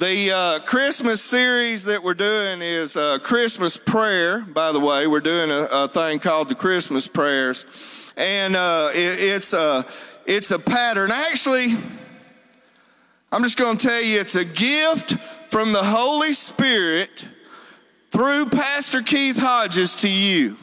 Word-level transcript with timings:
The 0.00 0.32
uh, 0.32 0.58
Christmas 0.60 1.20
series 1.20 1.84
that 1.84 2.02
we're 2.02 2.14
doing 2.14 2.62
is 2.62 2.96
uh, 2.96 3.18
Christmas 3.18 3.76
prayer. 3.76 4.40
By 4.40 4.72
the 4.72 4.80
way, 4.80 5.06
we're 5.06 5.20
doing 5.20 5.50
a, 5.50 5.68
a 5.70 5.88
thing 5.88 6.20
called 6.20 6.48
the 6.48 6.54
Christmas 6.54 7.06
prayers, 7.06 7.66
and 8.16 8.56
uh, 8.56 8.92
it, 8.94 9.20
it's 9.20 9.52
a 9.52 9.84
it's 10.24 10.52
a 10.52 10.58
pattern. 10.58 11.10
Actually, 11.10 11.76
I'm 13.30 13.42
just 13.42 13.58
going 13.58 13.76
to 13.76 13.88
tell 13.88 14.00
you, 14.00 14.18
it's 14.18 14.36
a 14.36 14.44
gift 14.46 15.18
from 15.48 15.74
the 15.74 15.84
Holy 15.84 16.32
Spirit 16.32 17.26
through 18.10 18.46
Pastor 18.46 19.02
Keith 19.02 19.38
Hodges 19.38 19.96
to 19.96 20.08
you. 20.08 20.56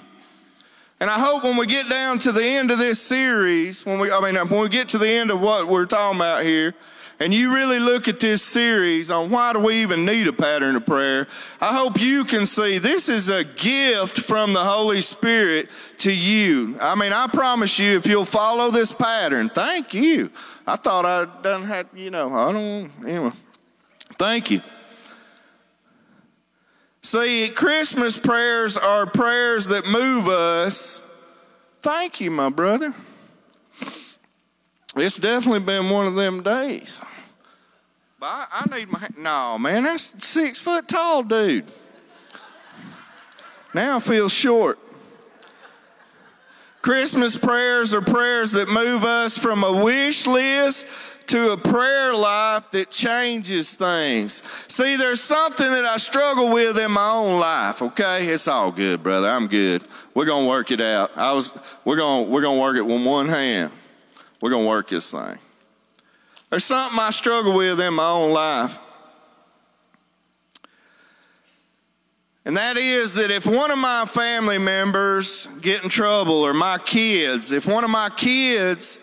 And 1.00 1.12
I 1.12 1.20
hope 1.20 1.44
when 1.44 1.58
we 1.58 1.68
get 1.68 1.88
down 1.88 2.18
to 2.20 2.32
the 2.32 2.44
end 2.44 2.72
of 2.72 2.80
this 2.80 3.00
series, 3.00 3.86
when 3.86 4.00
we, 4.00 4.12
I 4.12 4.20
mean, 4.20 4.36
when 4.48 4.62
we 4.62 4.70
get 4.70 4.90
to 4.90 4.98
the 4.98 5.08
end 5.08 5.30
of 5.30 5.40
what 5.40 5.68
we're 5.68 5.86
talking 5.86 6.18
about 6.18 6.42
here, 6.44 6.74
and 7.20 7.34
you 7.34 7.54
really 7.54 7.80
look 7.80 8.08
at 8.08 8.20
this 8.20 8.44
series 8.44 9.10
on 9.10 9.30
why 9.30 9.54
do 9.54 9.60
we 9.60 9.82
even 9.82 10.06
need 10.06 10.28
a 10.28 10.34
pattern 10.34 10.76
of 10.76 10.86
prayer, 10.86 11.28
I 11.60 11.76
hope 11.76 12.00
you 12.00 12.26
can 12.26 12.46
see 12.46 12.78
this 12.78 13.10
is 13.10 13.30
a 13.30 13.44
gift 13.44 14.20
from 14.20 14.54
the 14.54 14.64
Holy 14.64 15.02
Spirit 15.02 15.70
to 16.00 16.12
you. 16.12 16.78
I 16.80 16.96
mean, 16.96 17.14
I 17.14 17.28
promise 17.28 17.80
you, 17.80 17.98
if 17.98 18.06
you'll 18.06 18.26
follow 18.26 18.70
this 18.70 18.94
pattern, 18.94 19.50
thank 19.50 19.94
you. 19.94 20.30
I 20.66 20.76
thought 20.76 21.06
I 21.06 21.26
done 21.42 21.64
had, 21.64 21.88
you 21.96 22.12
know, 22.12 22.34
I 22.34 22.52
don't, 22.52 22.92
anyway. 23.06 23.32
Thank 24.18 24.52
you. 24.52 24.62
See, 27.02 27.50
Christmas 27.50 28.20
prayers 28.20 28.76
are 28.76 29.06
prayers 29.06 29.68
that 29.68 29.88
move 29.88 30.28
us. 30.28 31.02
Thank 31.82 32.20
you, 32.20 32.30
my 32.30 32.50
brother. 32.50 32.94
It's 35.00 35.18
definitely 35.18 35.60
been 35.60 35.90
one 35.90 36.08
of 36.08 36.16
them 36.16 36.44
days. 36.44 37.00
But 38.20 38.28
I, 38.28 38.48
I 38.52 38.78
need 38.78 38.90
my. 38.90 39.08
No, 39.18 39.58
man, 39.58 39.84
that's 39.84 40.26
six 40.26 40.60
foot 40.60 40.88
tall, 40.88 41.24
dude. 41.24 41.66
Now 43.74 43.98
I 43.98 44.00
feel 44.00 44.30
short. 44.30 44.80
Christmas 46.82 47.38
prayers 47.38 47.94
are 47.94 48.02
prayers 48.02 48.54
that 48.54 48.70
move 48.70 49.04
us 49.04 49.38
from 49.38 49.64
a 49.64 49.84
wish 49.84 50.26
list 50.26 50.88
to 51.28 51.52
a 51.52 51.58
prayer 51.58 52.14
life 52.14 52.72
that 52.72 52.90
changes 52.90 53.76
things. 53.76 54.42
See, 54.70 54.96
there's 54.96 55.22
something 55.22 55.70
that 55.70 55.84
I 55.84 55.98
struggle 55.98 56.54
with 56.54 56.80
in 56.80 56.92
my 56.92 57.10
own 57.10 57.40
life, 57.40 57.82
okay? 57.82 58.28
It's 58.28 58.48
all 58.48 58.72
good, 58.72 59.04
brother. 59.04 59.30
I'm 59.30 59.48
good. 59.48 59.84
We're 60.14 60.26
going 60.26 60.46
to 60.46 60.50
work 60.50 60.72
it 60.72 60.80
out. 60.80 61.12
I 61.18 61.34
was 61.34 61.54
we're 61.84 61.98
going 61.98 62.26
to 62.26 62.32
we're 62.32 62.42
going 62.42 62.58
to 62.58 62.62
work 62.62 62.78
it 62.78 62.84
with 62.84 63.06
one 63.06 63.28
hand. 63.28 63.72
We're 64.42 64.50
going 64.50 64.64
to 64.64 64.70
work 64.70 64.90
this 64.90 65.12
thing. 65.12 65.38
There's 66.50 66.64
something 66.64 67.00
I 67.00 67.10
struggle 67.10 67.54
with 67.54 67.80
in 67.80 67.94
my 67.94 68.10
own 68.10 68.32
life. 68.32 68.80
And 72.46 72.56
that 72.56 72.78
is 72.78 73.16
that 73.16 73.30
if 73.30 73.46
one 73.46 73.72
of 73.72 73.78
my 73.78 74.06
family 74.06 74.58
members 74.58 75.48
get 75.62 75.84
in 75.84 75.90
trouble 75.90 76.36
or 76.36 76.54
my 76.54 76.78
kids, 76.78 77.52
if 77.52 77.68
one 77.68 77.84
of 77.84 77.90
my 77.90 78.10
kids 78.10 79.00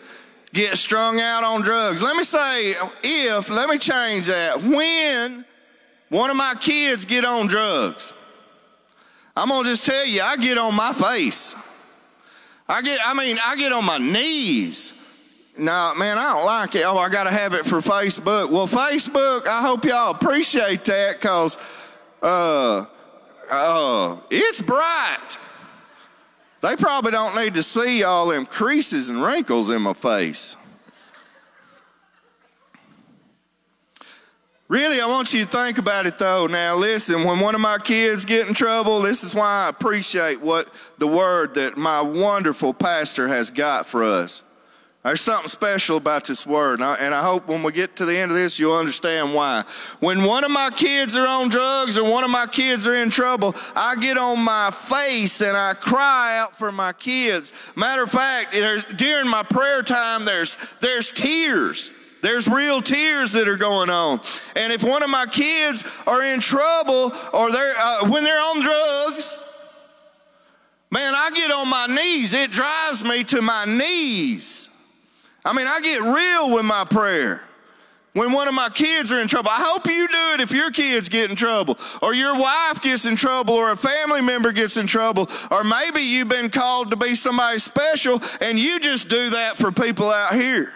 get 0.55 0.79
strung 0.79 1.21
out 1.21 1.45
on 1.45 1.61
drugs. 1.63 2.01
Let 2.01 2.17
me 2.17 2.23
say, 2.23 2.75
if, 3.03 3.51
let 3.51 3.69
me 3.69 3.77
change 3.77 4.29
that. 4.29 4.63
When 4.63 5.45
one 6.09 6.31
of 6.31 6.37
my 6.37 6.55
kids 6.59 7.05
get 7.05 7.25
on 7.25 7.49
drugs, 7.49 8.15
I'm 9.37 9.49
gonna 9.49 9.69
just 9.69 9.85
tell 9.85 10.07
you, 10.07 10.23
I 10.23 10.37
get 10.37 10.57
on 10.57 10.75
my 10.75 10.93
face. 10.93 11.57
I 12.69 12.81
get, 12.81 13.01
I 13.05 13.13
mean, 13.15 13.37
I 13.45 13.57
get 13.57 13.73
on 13.73 13.85
my 13.85 13.99
knees. 13.99 14.95
No, 15.57 15.95
man, 15.95 16.19
I 16.19 16.33
don't 16.33 16.47
like 16.47 16.75
it. 16.75 16.83
Oh, 16.85 16.99
I 16.99 17.09
got 17.09 17.25
to 17.25 17.31
have 17.31 17.55
it 17.55 17.65
for 17.65 17.79
Facebook. 17.79 18.51
Well, 18.51 18.67
Facebook, 18.67 19.47
I 19.47 19.61
hope 19.61 19.85
y'all 19.85 20.11
appreciate 20.11 20.85
that 20.87 21.21
because 21.21 21.57
uh, 22.21 22.87
uh, 23.49 24.21
it's 24.31 24.61
bright. 24.61 25.39
They 26.61 26.75
probably 26.75 27.13
don't 27.13 27.37
need 27.37 27.55
to 27.55 27.63
see 27.63 28.03
all 28.03 28.29
them 28.29 28.47
creases 28.47 29.11
and 29.11 29.23
wrinkles 29.23 29.71
in 29.71 29.83
my 29.83 29.93
face. 29.93 30.57
Really, 34.67 35.01
I 35.01 35.07
want 35.07 35.33
you 35.33 35.45
to 35.45 35.49
think 35.49 35.79
about 35.79 36.07
it 36.07 36.19
though. 36.19 36.49
Now, 36.49 36.75
listen, 36.75 37.23
when 37.23 37.39
one 37.39 37.55
of 37.55 37.61
my 37.61 37.79
kids 37.79 38.25
get 38.25 38.49
in 38.49 38.55
trouble, 38.55 39.03
this 39.03 39.23
is 39.23 39.35
why 39.35 39.67
I 39.67 39.69
appreciate 39.69 40.41
what 40.41 40.69
the 40.99 41.07
word 41.07 41.55
that 41.55 41.77
my 41.77 42.01
wonderful 42.01 42.75
pastor 42.75 43.29
has 43.29 43.51
got 43.53 43.87
for 43.87 44.03
us. 44.03 44.43
There's 45.05 45.21
something 45.21 45.51
special 45.51 45.99
about 45.99 46.25
this 46.25 46.47
word, 46.47 46.81
and 46.81 46.85
I, 46.85 46.95
and 46.95 47.15
I, 47.15 47.21
hope 47.21 47.47
when 47.47 47.63
we 47.63 47.73
get 47.73 47.95
to 47.97 48.07
the 48.07 48.17
end 48.17 48.31
of 48.31 48.39
this, 48.39 48.59
you'll 48.59 48.75
understand 48.75 49.35
why. 49.35 49.63
When 50.01 50.25
one 50.25 50.45
of 50.45 50.51
my 50.51 50.71
kids 50.71 51.15
are 51.15 51.27
on 51.27 51.51
drugs 51.51 51.99
or 51.99 52.11
one 52.11 52.25
of 52.25 52.31
my 52.31 52.47
kids 52.47 52.87
are 52.87 52.95
in 52.95 53.11
trouble, 53.11 53.55
I 53.77 53.97
get 53.97 54.17
on 54.17 54.43
my 54.43 54.71
face 54.71 55.43
and 55.43 55.59
I 55.59 55.75
cry 55.75 56.39
out 56.39 56.57
for 56.57 56.73
my 56.73 56.95
kids. 56.95 57.53
Matter 57.77 58.05
of 58.05 58.11
fact, 58.11 58.53
during 58.97 59.29
my 59.29 59.43
prayer 59.43 59.83
time, 59.83 60.25
there's, 60.25 60.57
there's 60.81 61.13
tears. 61.13 61.93
There's 62.23 62.49
real 62.49 62.81
tears 62.81 63.33
that 63.33 63.47
are 63.47 63.59
going 63.59 63.91
on. 63.91 64.23
And 64.57 64.73
if 64.73 64.83
one 64.83 65.03
of 65.03 65.11
my 65.11 65.27
kids 65.27 65.85
are 66.07 66.23
in 66.23 66.41
trouble 66.41 67.13
or 67.35 67.53
they're, 67.53 67.75
uh, 67.77 68.09
when 68.09 68.25
they're 68.25 68.41
on 68.41 68.63
drugs, 68.63 69.39
man, 70.91 71.13
I 71.15 71.31
get 71.35 71.51
on 71.51 71.69
my 71.69 71.89
knees. 71.95 72.33
It 72.33 72.51
drives 72.51 73.05
me 73.05 73.23
to 73.25 73.43
my 73.43 73.67
knees. 73.67 74.71
I 75.45 75.53
mean, 75.53 75.67
I 75.67 75.81
get 75.81 76.01
real 76.01 76.55
with 76.55 76.65
my 76.65 76.85
prayer. 76.85 77.43
When 78.15 78.31
one 78.31 78.47
of 78.47 78.55
my 78.55 78.69
kids 78.69 79.11
are 79.11 79.21
in 79.21 79.27
trouble, 79.27 79.51
I 79.51 79.59
hope 79.59 79.87
you 79.87 80.07
do 80.07 80.35
it 80.35 80.41
if 80.41 80.53
your 80.53 80.71
kids 80.71 81.09
get 81.09 81.31
in 81.31 81.37
trouble, 81.37 81.77
or 82.01 82.15
your 82.15 82.39
wife 82.39 82.81
gets 82.81 83.07
in 83.07 83.17
trouble, 83.17 83.55
or 83.55 83.73
a 83.73 83.77
family 83.77 84.21
member 84.21 84.53
gets 84.53 84.77
in 84.77 84.87
trouble, 84.87 85.29
or 85.51 85.65
maybe 85.65 86.01
you've 86.01 86.29
been 86.29 86.49
called 86.49 86.91
to 86.91 86.97
be 86.97 87.17
somebody 87.17 87.59
special 87.59 88.23
and 88.41 88.57
you 88.57 88.79
just 88.79 89.09
do 89.09 89.31
that 89.31 89.57
for 89.57 89.73
people 89.73 90.11
out 90.11 90.35
here. 90.35 90.73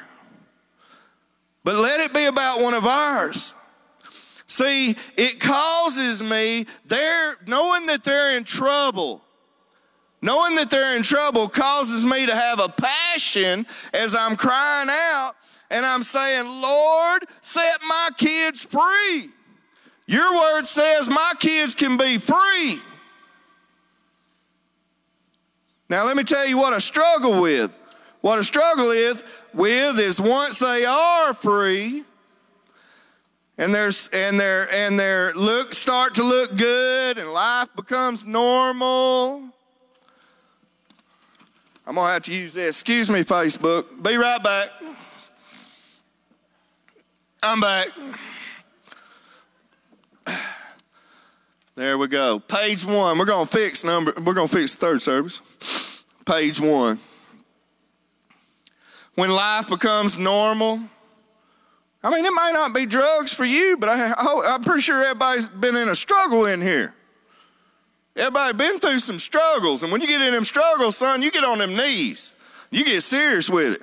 But 1.63 1.77
let 1.77 2.01
it 2.01 2.13
be 2.13 2.25
about 2.25 2.61
one 2.61 2.75
of 2.75 2.87
ours. 2.87 3.55
See, 4.49 4.97
it 5.17 5.39
causes 5.39 6.23
me, 6.23 6.67
they're 6.87 7.37
knowing 7.47 7.87
that 7.87 8.03
they're 8.03 8.37
in 8.37 8.43
trouble 8.43 9.23
Knowing 10.21 10.57
that 10.57 10.69
they're 10.71 10.97
in 10.97 11.03
trouble 11.03 11.49
causes 11.49 12.05
me 12.05 12.27
to 12.27 12.35
have 12.35 12.59
a 12.59 12.69
passion 12.69 13.67
as 13.95 14.15
I'm 14.15 14.37
crying 14.37 14.89
out 14.91 15.35
and 15.71 15.85
I'm 15.87 16.03
saying, 16.03 16.47
Lord, 16.47 17.25
set 17.41 17.81
my 17.87 18.11
kids 18.17 18.65
free. 18.65 19.31
Your 20.07 20.35
word 20.35 20.67
says 20.67 21.09
my 21.09 21.35
kids 21.39 21.75
can 21.75 21.97
be 21.97 22.19
free. 22.19 22.81
Now, 25.91 26.05
let 26.05 26.17
me 26.17 26.25
tell 26.25 26.47
you 26.47 26.59
what 26.59 26.73
I 26.73 26.79
struggle 26.79 27.41
with. 27.41 27.77
What 28.21 28.39
I 28.39 28.43
struggle 28.43 28.89
with, 28.89 29.23
with 29.55 29.99
is 29.99 30.21
once 30.21 30.59
they 30.59 30.85
are 30.85 31.33
free, 31.33 32.05
and 33.57 33.75
there's 33.75 34.09
and 34.13 34.39
their 34.39 34.73
and 34.73 34.99
their 34.99 35.33
look 35.35 35.75
start 35.75 36.15
to 36.17 36.23
look 36.23 36.57
good 36.57 37.19
and 37.19 37.33
life 37.33 37.69
becomes 37.75 38.25
normal 38.25 39.43
I'm 41.89 41.95
going 41.95 42.07
to 42.07 42.13
have 42.13 42.23
to 42.25 42.35
use 42.35 42.53
this. 42.53 42.77
Excuse 42.83 43.09
me, 43.09 43.21
Facebook. 43.21 43.87
Be 44.03 44.19
right 44.19 44.43
back. 44.43 44.69
I'm 47.43 47.63
back. 47.63 47.89
There 51.77 51.97
we 51.97 52.07
go. 52.09 52.41
Page 52.41 52.85
one. 52.85 53.19
We're 53.19 53.25
going 53.25 53.47
to 53.47 53.51
fix 53.51 53.85
number. 53.85 54.13
We're 54.23 54.35
to 54.35 54.49
fix 54.49 54.75
the 54.75 54.81
third 54.81 55.01
service. 55.01 55.41
Page 56.27 56.61
one. 56.61 56.99
When 59.15 59.31
life 59.31 59.69
becomes 59.69 60.19
normal. 60.19 60.83
I 62.05 62.11
mean, 62.11 62.27
it 62.27 62.33
might 62.35 62.53
not 62.53 62.75
be 62.75 62.85
drugs 62.85 63.33
for 63.33 63.47
you, 63.47 63.79
but 63.79 63.89
I, 63.89 64.13
I'm 64.19 64.63
pretty 64.63 64.83
sure 64.83 65.03
everybody's 65.03 65.49
been 65.49 65.75
in 65.75 65.89
a 65.89 65.95
struggle 65.95 66.45
in 66.45 66.61
here. 66.61 66.95
Everybody 68.19 68.59
been 68.59 68.81
through 68.81 68.99
some 68.99 69.21
struggles, 69.21 69.85
and 69.85 69.93
when 69.93 70.01
you 70.01 70.09
get 70.09 70.21
in 70.21 70.33
them 70.33 70.45
struggles, 70.45 70.97
son, 70.97 71.23
you 71.23 71.31
get 71.31 71.45
on 71.45 71.59
them 71.59 71.77
knees. 71.77 72.35
You 72.71 72.85
get 72.85 73.03
serious 73.03 73.49
with 73.49 73.75
it. 73.75 73.83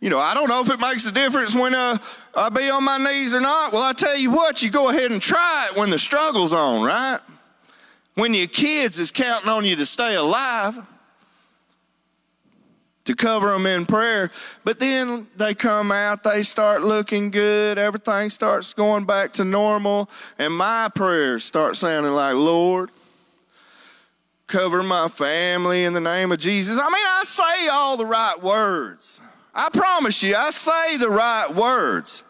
You 0.00 0.08
know, 0.08 0.18
I 0.18 0.32
don't 0.32 0.48
know 0.48 0.62
if 0.62 0.70
it 0.70 0.80
makes 0.80 1.06
a 1.06 1.12
difference 1.12 1.54
when 1.54 1.74
uh, 1.74 1.98
I 2.34 2.48
be 2.48 2.70
on 2.70 2.82
my 2.82 2.96
knees 2.98 3.34
or 3.34 3.40
not. 3.40 3.72
Well, 3.72 3.82
I 3.82 3.92
tell 3.92 4.16
you 4.16 4.30
what, 4.30 4.62
you 4.62 4.70
go 4.70 4.88
ahead 4.88 5.10
and 5.10 5.20
try 5.20 5.68
it 5.70 5.76
when 5.78 5.90
the 5.90 5.98
struggle's 5.98 6.54
on, 6.54 6.82
right? 6.82 7.20
When 8.14 8.32
your 8.32 8.46
kids 8.46 8.98
is 8.98 9.12
counting 9.12 9.50
on 9.50 9.64
you 9.64 9.76
to 9.76 9.84
stay 9.84 10.14
alive, 10.14 10.78
to 13.04 13.14
cover 13.14 13.50
them 13.50 13.66
in 13.66 13.86
prayer. 13.86 14.30
But 14.64 14.78
then 14.78 15.26
they 15.36 15.54
come 15.54 15.92
out, 15.92 16.22
they 16.22 16.42
start 16.42 16.82
looking 16.82 17.30
good, 17.30 17.76
everything 17.76 18.30
starts 18.30 18.72
going 18.72 19.04
back 19.04 19.32
to 19.34 19.44
normal, 19.44 20.08
and 20.38 20.56
my 20.56 20.88
prayers 20.94 21.44
start 21.44 21.76
sounding 21.76 22.12
like, 22.12 22.34
Lord, 22.34 22.90
cover 24.48 24.82
my 24.82 25.08
family 25.08 25.84
in 25.84 25.92
the 25.92 26.00
name 26.00 26.32
of 26.32 26.38
Jesus. 26.38 26.78
I 26.78 26.86
mean, 26.86 26.94
I 26.94 27.22
say 27.24 27.68
all 27.68 27.96
the 27.96 28.06
right 28.06 28.42
words. 28.42 29.20
I 29.54 29.68
promise 29.70 30.22
you, 30.22 30.34
I 30.34 30.50
say 30.50 30.96
the 30.96 31.10
right 31.10 31.54
words. 31.54 32.22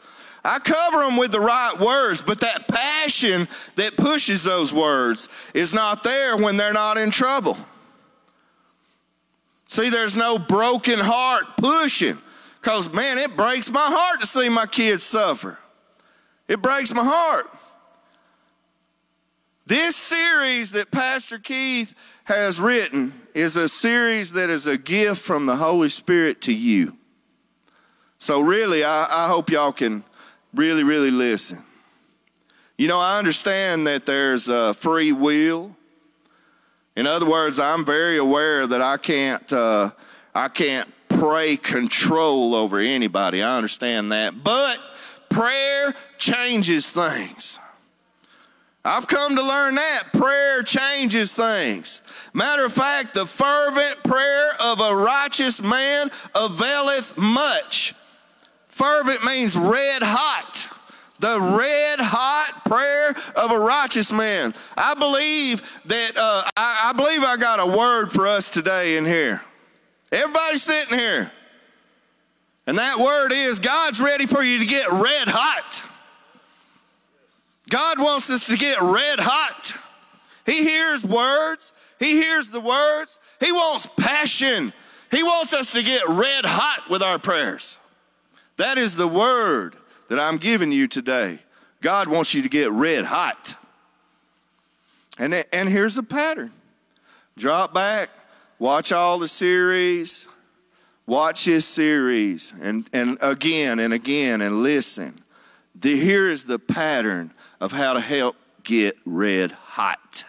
I 0.45 0.59
cover 0.59 0.99
them 1.05 1.17
with 1.17 1.33
the 1.33 1.41
right 1.41 1.79
words, 1.79 2.23
but 2.23 2.41
that 2.41 2.69
passion 2.69 3.49
that 3.77 3.97
pushes 3.97 4.45
those 4.45 4.73
words 4.73 5.29
is 5.55 5.75
not 5.75 6.03
there 6.03 6.37
when 6.37 6.57
they're 6.57 6.73
not 6.73 6.97
in 6.97 7.11
trouble. 7.11 7.57
See, 9.67 9.91
there's 9.91 10.17
no 10.17 10.39
broken 10.39 10.99
heart 10.99 11.45
pushing 11.59 12.17
because, 12.61 12.91
man, 12.93 13.19
it 13.19 13.37
breaks 13.37 13.71
my 13.71 13.87
heart 13.87 14.21
to 14.21 14.27
see 14.27 14.49
my 14.49 14.67
kids 14.67 15.03
suffer. 15.05 15.59
It 16.49 16.63
breaks 16.63 16.95
my 16.95 17.05
heart. 17.05 17.51
This 19.69 19.97
series 19.97 20.71
that 20.71 20.91
Pastor 20.91 21.39
Keith 21.39 21.95
has 22.25 22.59
written 22.59 23.13
is 23.35 23.55
a 23.55 23.69
series 23.69 24.33
that 24.33 24.49
is 24.49 24.67
a 24.67 24.79
gift 24.79 25.21
from 25.21 25.45
the 25.45 25.57
Holy 25.57 25.91
Spirit 25.91 26.41
to 26.43 26.55
you. 26.55 26.97
So, 28.17 28.41
really, 28.41 28.83
I, 28.83 29.05
I 29.27 29.29
hope 29.29 29.51
y'all 29.51 29.73
can 29.73 30.05
really, 30.55 30.85
really 30.85 31.11
listen. 31.11 31.63
You 32.79 32.89
know, 32.89 32.99
I 32.99 33.19
understand 33.19 33.87
that 33.87 34.07
there's 34.07 34.49
a 34.49 34.73
free 34.73 35.13
will. 35.13 35.77
In 36.97 37.07
other 37.07 37.29
words, 37.29 37.61
I'm 37.61 37.85
very 37.85 38.17
aware 38.17 38.67
that 38.67 38.81
I 38.81 38.97
can't, 38.97 39.53
uh, 39.53 39.91
I 40.35 40.49
can't 40.49 40.89
pray 41.11 41.59
control 41.59 42.55
over 42.55 42.79
anybody. 42.79 43.43
I 43.43 43.59
understand 43.59 44.13
that. 44.13 44.43
But 44.43 44.79
prayer 45.29 45.95
changes 46.17 46.91
things. 46.91 47.59
I've 48.85 49.07
come 49.07 49.37
to 49.37 49.43
learn 49.43 49.75
that 49.75 50.13
prayer 50.13 50.63
changes 50.63 51.35
things. 51.35 52.01
Matter 52.33 52.65
of 52.65 52.73
fact, 52.73 53.15
the 53.15 53.27
fervent 53.27 54.03
prayer 54.05 54.53
of 54.61 54.81
a 54.81 54.95
righteous 54.95 55.63
man 55.63 56.11
availeth 56.35 57.19
much. 57.19 57.95
Fervent 58.69 59.25
means 59.25 59.57
red 59.57 60.03
hot. 60.03 60.71
The 61.21 61.41
red 61.41 61.99
hot 62.01 62.65
prayer 62.65 63.11
of 63.35 63.51
a 63.51 63.59
righteous 63.59 64.13
man. 64.13 64.55
I 64.77 64.95
believe 64.95 65.63
that, 65.87 66.17
uh, 66.17 66.45
I, 66.57 66.91
I 66.91 66.93
believe 66.93 67.25
I 67.25 67.37
got 67.37 67.59
a 67.59 67.67
word 67.67 68.13
for 68.13 68.29
us 68.29 68.49
today 68.49 68.97
in 68.97 69.05
here. 69.05 69.43
Everybody 70.13 70.59
sitting 70.59 70.97
here. 70.97 71.33
And 72.69 72.79
that 72.79 72.99
word 72.99 73.33
is 73.33 73.59
God's 73.59 74.01
ready 74.01 74.27
for 74.27 74.43
you 74.43 74.61
to 74.61 74.67
get 74.67 74.93
red 74.93 75.27
hot. 75.27 75.85
God 77.69 77.99
wants 77.99 78.31
us 78.31 78.47
to 78.47 78.57
get 78.57 78.81
red 78.81 79.21
hot. 79.21 79.75
He 80.47 80.63
hears 80.63 81.05
words, 81.05 81.75
He 81.99 82.13
hears 82.13 82.49
the 82.49 82.61
words, 82.61 83.19
He 83.41 83.53
wants 83.53 83.89
passion. 83.99 84.73
He 85.11 85.23
wants 85.23 85.55
us 85.55 85.73
to 85.73 85.83
get 85.83 86.07
red 86.07 86.45
hot 86.45 86.91
with 86.91 87.03
our 87.03 87.19
prayers. 87.19 87.79
That 88.59 88.77
is 88.77 88.95
the 88.95 89.09
word 89.09 89.75
that 90.09 90.21
I'm 90.21 90.37
giving 90.37 90.71
you 90.71 90.87
today. 90.87 91.39
God 91.81 92.09
wants 92.09 92.35
you 92.35 92.43
to 92.43 92.49
get 92.49 92.71
red 92.73 93.05
hot. 93.05 93.55
And, 95.19 95.33
and 95.53 95.69
here's 95.69 95.95
the 95.95 96.03
pattern 96.03 96.53
drop 97.37 97.73
back, 97.73 98.11
watch 98.59 98.93
all 98.93 99.19
the 99.19 99.29
series, 99.29 100.29
watch 101.07 101.45
his 101.45 101.65
series, 101.65 102.53
and, 102.61 102.89
and 102.93 103.17
again 103.21 103.79
and 103.79 103.95
again, 103.95 104.41
and 104.41 104.63
listen. 104.63 105.21
The, 105.75 105.97
here 105.97 106.29
is 106.29 106.45
the 106.45 106.59
pattern 106.59 107.33
of 107.61 107.73
how 107.73 107.93
to 107.93 108.01
help 108.01 108.37
get 108.65 108.97
red 109.05 109.53
hot. 109.53 110.25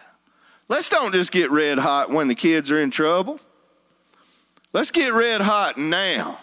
Let's 0.68 0.88
don't 0.88 1.12
just 1.12 1.32
get 1.32 1.50
red 1.50 1.78
hot 1.78 2.10
when 2.10 2.28
the 2.28 2.34
kids 2.34 2.70
are 2.70 2.78
in 2.78 2.90
trouble. 2.90 3.40
Let's 4.72 4.90
get 4.90 5.12
red 5.12 5.40
hot 5.40 5.78
now. 5.78 6.38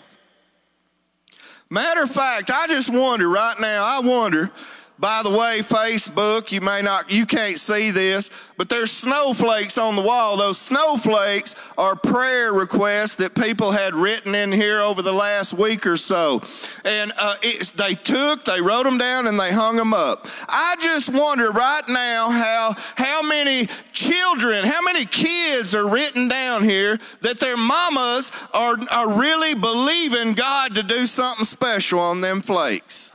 Matter 1.69 2.03
of 2.03 2.11
fact, 2.11 2.49
I 2.49 2.67
just 2.67 2.89
wonder 2.89 3.29
right 3.29 3.59
now, 3.59 3.83
I 3.83 3.99
wonder 3.99 4.51
by 4.99 5.21
the 5.23 5.29
way, 5.29 5.59
Facebook, 5.59 6.51
you 6.51 6.59
may 6.59 6.81
not, 6.81 7.11
you 7.11 7.27
can't 7.27 7.59
see 7.59 7.91
this, 7.91 8.31
but 8.57 8.67
there's 8.67 8.91
snowflakes 8.91 9.77
on 9.77 9.95
the 9.95 10.01
wall. 10.01 10.37
Those 10.37 10.57
snowflakes 10.57 11.55
are 11.77 11.95
prayer 11.95 12.51
requests 12.51 13.15
that 13.17 13.35
people 13.35 13.71
had 13.71 13.93
written 13.93 14.33
in 14.33 14.51
here 14.51 14.81
over 14.81 15.03
the 15.03 15.13
last 15.13 15.53
week 15.53 15.85
or 15.85 15.97
so. 15.97 16.41
And 16.83 17.13
uh, 17.19 17.37
they 17.75 17.93
took, 17.93 18.43
they 18.45 18.59
wrote 18.59 18.85
them 18.85 18.97
down, 18.97 19.27
and 19.27 19.39
they 19.39 19.51
hung 19.51 19.75
them 19.75 19.93
up. 19.93 20.27
I 20.47 20.75
just 20.79 21.13
wonder 21.13 21.51
right 21.51 21.87
now 21.87 22.31
how, 22.31 22.73
how 22.95 23.21
many 23.21 23.67
children, 23.91 24.65
how 24.65 24.81
many 24.81 25.05
kids 25.05 25.75
are 25.75 25.87
written 25.87 26.27
down 26.27 26.63
here 26.63 26.97
that 27.21 27.39
their 27.39 27.57
mamas 27.57 28.31
are, 28.51 28.77
are 28.89 29.19
really 29.19 29.53
believing 29.53 30.33
God 30.33 30.73
to 30.73 30.81
do 30.81 31.05
something 31.05 31.45
special 31.45 31.99
on 31.99 32.21
them 32.21 32.41
flakes. 32.41 33.13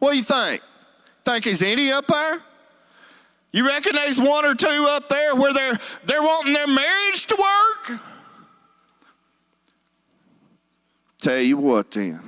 What 0.00 0.10
do 0.12 0.18
you 0.18 0.22
think? 0.22 0.62
Think 1.28 1.44
he's 1.44 1.62
any 1.62 1.92
up 1.92 2.06
there? 2.06 2.40
You 3.52 3.66
reckon 3.66 3.94
there's 3.94 4.18
one 4.18 4.46
or 4.46 4.54
two 4.54 4.86
up 4.88 5.10
there 5.10 5.36
where 5.36 5.52
they're 5.52 5.78
they're 6.06 6.22
wanting 6.22 6.54
their 6.54 6.66
marriage 6.66 7.26
to 7.26 7.36
work? 7.36 8.00
Tell 11.20 11.38
you 11.38 11.58
what 11.58 11.90
then. 11.90 12.18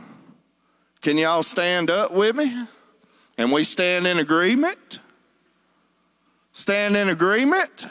Can 1.01 1.17
y'all 1.17 1.43
stand 1.43 1.91
up 1.91 2.13
with 2.13 2.37
me? 2.37 2.67
And 3.39 3.51
we 3.51 3.65
stand 3.65 4.07
in 4.07 4.19
agreement? 4.19 4.99
Stand 6.53 6.95
in 6.95 7.09
agreement? 7.09 7.87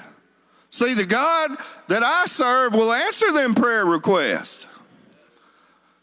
See, 0.69 0.93
the 0.93 1.07
God 1.07 1.57
that 1.87 2.03
I 2.03 2.25
serve 2.25 2.75
will 2.75 2.93
answer 2.93 3.31
them 3.31 3.55
prayer 3.55 3.83
requests. 3.83 4.67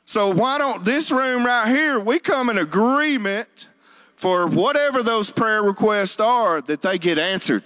So 0.05 0.33
why 0.33 0.59
don't 0.59 0.85
this 0.85 1.13
room 1.13 1.47
right 1.47 1.69
here, 1.69 2.01
we 2.01 2.19
come 2.19 2.51
in 2.51 2.59
agreement 2.59 3.69
for 4.17 4.47
whatever 4.47 5.03
those 5.03 5.31
prayer 5.31 5.63
requests 5.63 6.21
are, 6.21 6.61
that 6.63 6.83
they 6.83 6.99
get 6.99 7.19
answered. 7.19 7.63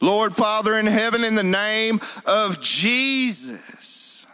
Lord 0.00 0.34
Father 0.36 0.78
in 0.78 0.86
heaven, 0.86 1.24
in 1.24 1.34
the 1.34 1.42
name 1.42 2.00
of 2.24 2.60
Jesus. 2.60 4.26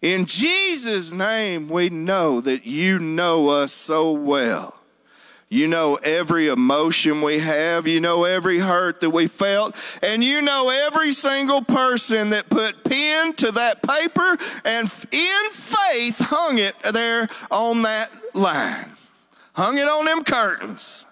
In 0.00 0.26
Jesus' 0.26 1.12
name, 1.12 1.68
we 1.68 1.88
know 1.90 2.40
that 2.40 2.66
you 2.66 2.98
know 2.98 3.48
us 3.48 3.72
so 3.72 4.12
well. 4.12 4.74
You 5.50 5.66
know 5.66 5.96
every 5.96 6.48
emotion 6.48 7.22
we 7.22 7.38
have. 7.38 7.86
You 7.86 8.00
know 8.00 8.24
every 8.24 8.58
hurt 8.58 9.00
that 9.00 9.10
we 9.10 9.28
felt. 9.28 9.74
And 10.02 10.22
you 10.22 10.42
know 10.42 10.68
every 10.68 11.12
single 11.12 11.62
person 11.62 12.30
that 12.30 12.50
put 12.50 12.84
pen 12.84 13.32
to 13.34 13.52
that 13.52 13.82
paper 13.82 14.36
and 14.64 14.92
in 15.10 15.50
faith 15.50 16.18
hung 16.18 16.58
it 16.58 16.74
there 16.92 17.28
on 17.50 17.82
that 17.82 18.10
line 18.34 18.97
hung 19.58 19.76
it 19.76 19.88
on 19.88 20.04
them 20.04 20.22
curtains. 20.22 21.07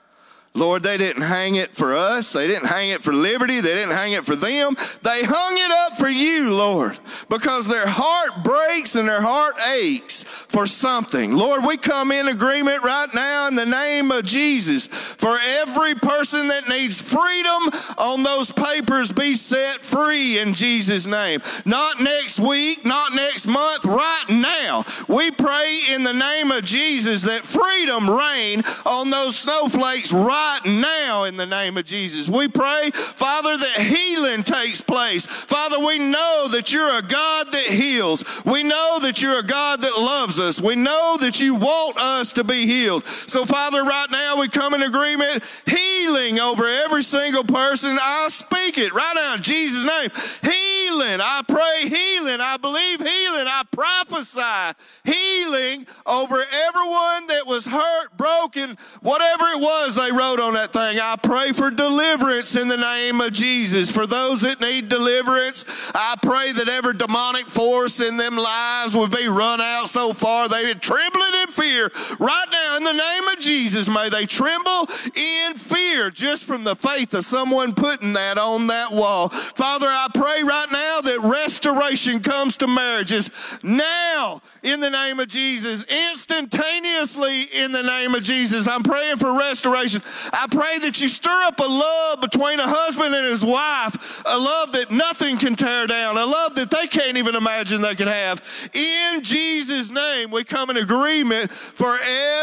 Lord, 0.57 0.83
they 0.83 0.97
didn't 0.97 1.23
hang 1.23 1.57
it 1.57 1.75
for 1.75 1.95
us. 1.95 2.33
They 2.33 2.47
didn't 2.47 2.69
hang 2.69 2.89
it 2.89 3.03
for 3.03 3.13
liberty. 3.13 3.61
They 3.61 3.75
didn't 3.75 3.95
hang 3.95 4.13
it 4.13 4.25
for 4.25 4.35
them. 4.35 4.75
They 5.03 5.23
hung 5.23 5.59
it 5.59 5.71
up 5.71 5.99
for 5.99 6.09
you, 6.09 6.55
Lord, 6.55 6.99
because 7.29 7.67
their 7.67 7.87
heart 7.87 8.43
breaks 8.43 8.97
and 8.97 9.07
their 9.07 9.21
heart 9.21 9.57
aches 9.61 10.25
for 10.25 10.67
something. 10.67 11.33
Lord, 11.35 11.65
we 11.65 11.77
come 11.77 12.11
in 12.11 12.29
agreement 12.29 12.83
right 12.83 13.13
now 13.15 13.49
in 13.49 13.55
the 13.55 13.67
name 13.67 14.11
of 14.11 14.25
Jesus 14.25 14.87
for 14.87 15.39
every 15.39 15.95
person 15.95 16.49
that 16.49 16.69
needs 16.71 17.03
freedom 17.03 17.71
on 17.99 18.23
those 18.23 18.51
papers 18.51 19.13
be 19.13 19.37
set 19.37 19.83
free 19.83 20.39
in 20.39 20.55
Jesus' 20.55 21.07
name. 21.07 21.43
Not 21.67 22.01
next 22.01 22.41
week, 22.41 22.85
not 22.87 23.15
next 23.15 23.47
month, 23.47 23.85
right 23.85 24.25
now. 24.31 24.87
We 25.07 25.31
pray 25.31 25.83
in 25.91 26.03
the 26.03 26.15
name 26.15 26.51
of 26.51 26.65
Jesus 26.65 27.23
that 27.23 27.45
freedom 27.45 28.09
reign 28.09 28.63
on 28.87 29.11
those 29.11 29.37
snowflakes 29.37 30.13
right 30.13 30.46
right 30.47 30.65
now 30.65 31.25
in 31.25 31.37
the 31.37 31.47
name 31.47 31.77
of 31.77 31.85
Jesus. 31.85 32.29
We 32.29 32.49
pray, 32.49 32.91
Father, 32.91 33.57
that 33.57 33.79
healing 33.79 34.43
takes 34.43 34.81
place. 34.81 35.27
Father, 35.27 35.79
we 35.79 35.99
know 35.99 36.49
that 36.53 36.73
you're 36.73 36.99
a 36.99 37.03
God 37.03 37.53
that 37.53 37.67
heals. 37.67 38.25
We 38.45 38.63
know 38.63 38.99
that 39.03 39.21
you're 39.23 39.41
a 39.41 39.47
God 39.47 39.81
that 39.83 39.99
loves 39.99 40.39
us. 40.39 40.61
We 40.61 40.77
know 40.77 41.17
that 41.21 41.41
you 41.41 41.55
want 41.55 41.99
us 41.99 42.33
to 42.35 42.45
be 42.45 42.67
healed. 42.67 43.05
So, 43.27 43.45
Father, 43.45 43.83
right 43.83 44.11
now 44.11 44.41
we 44.41 44.49
come 44.49 44.75
in 44.75 44.83
agreement, 44.83 45.43
healing 45.67 46.39
over 46.39 46.67
every 46.67 47.03
single 47.03 47.45
person. 47.45 47.99
I 48.01 48.29
speak 48.29 48.79
it 48.79 48.93
right 48.95 49.15
now 49.15 49.35
in 49.35 49.43
Jesus' 49.43 49.85
name. 49.85 50.11
Healing. 50.43 50.66
I 50.89 51.43
pray 51.47 51.89
healing. 51.89 52.41
I 52.41 52.57
believe 52.57 53.01
healing. 53.01 53.47
I 53.47 53.63
prophesy 53.71 54.79
healing 55.05 55.87
over 56.07 56.37
everyone 56.37 57.27
that 57.27 57.43
was 57.47 57.67
hurt, 57.67 58.17
broken, 58.17 58.79
whatever 59.03 59.45
it 59.47 59.61
was 59.61 59.97
they 59.97 60.13
wrote 60.13 60.41
on 60.41 60.55
that 60.55 60.73
thing. 60.73 60.99
I 61.01 61.17
pray 61.17 61.53
for 61.53 61.71
deliverance 61.71 62.57
in 62.57 62.69
the 62.69 62.77
name 62.77 63.21
of 63.21 63.33
Jesus. 63.33 63.91
For 63.91 64.07
those 64.07 64.43
that 64.43 64.61
need 64.61 64.89
deliverance, 64.89 65.65
I 65.95 66.17
pray 66.23 66.53
that 66.53 66.69
every 66.69 66.95
demonic 66.95 67.47
force 67.49 68.01
in 68.01 68.17
them 68.17 68.37
lives 68.37 68.97
would 68.97 69.11
be 69.11 69.29
run 69.29 69.61
out 69.61 69.89
so 69.89 70.13
far 70.13 70.49
they 70.49 70.67
would 70.67 70.83
tremble 70.83 71.21
in 71.43 71.49
fear. 71.49 71.91
Right 72.19 72.47
now, 72.51 72.77
in 72.77 72.85
the 72.85 72.93
name 72.93 73.29
of 73.29 73.39
Jesus, 73.41 73.89
may 73.89 74.09
they 74.09 74.27
tremble 74.27 74.89
in 75.15 75.55
fear 75.55 76.11
just 76.11 76.45
from 76.45 76.65
the 76.65 76.77
faith 76.77 77.13
of 77.15 77.25
someone 77.25 77.75
putting 77.75 78.13
that 78.13 78.39
on 78.39 78.69
that 78.69 78.93
wall. 78.93 79.29
Father, 79.29 79.89
I 79.89 80.09
pray 80.15 80.43
right 80.43 80.67
now 80.71 80.76
now 80.77 81.01
that 81.01 81.21
restoration 81.21 82.21
comes 82.21 82.59
to 82.59 82.67
marriages. 82.67 83.31
Now, 83.63 84.43
in 84.63 84.81
the 84.81 84.91
name 84.91 85.19
of 85.21 85.29
Jesus, 85.29 85.85
instantaneously 85.85 87.45
in 87.45 87.73
the 87.73 87.83
name 87.83 88.15
of 88.15 88.23
Jesus, 88.23 88.69
I'm 88.69 88.83
praying 88.83 89.17
for 89.17 89.39
restoration. 89.39 90.03
I 90.33 90.47
pray 90.51 90.79
that 90.81 91.01
you 91.01 91.09
stir 91.09 91.45
up 91.45 91.59
a 91.61 91.63
love 91.63 92.21
between 92.21 92.61
a 92.61 92.69
husband 92.69 93.15
and 93.15 93.25
his 93.25 93.43
wife, 93.43 94.23
a 94.27 94.39
love 94.39 94.73
that 94.73 94.91
nothing 94.91 95.39
can 95.39 95.55
tear 95.55 95.87
down, 95.87 96.19
a 96.19 96.27
love 96.27 96.55
that 96.57 96.71
they 96.71 96.87
can't 96.87 97.17
even 97.17 97.35
imagine 97.35 97.81
they 97.81 97.95
could 97.95 98.09
have. 98.09 98.43
In 98.75 99.23
Jesus' 99.23 99.91
name, 99.91 100.31
we 100.31 100.45
come 100.45 100.69
in 100.69 100.77
agreement 100.77 101.51
for 101.51 101.97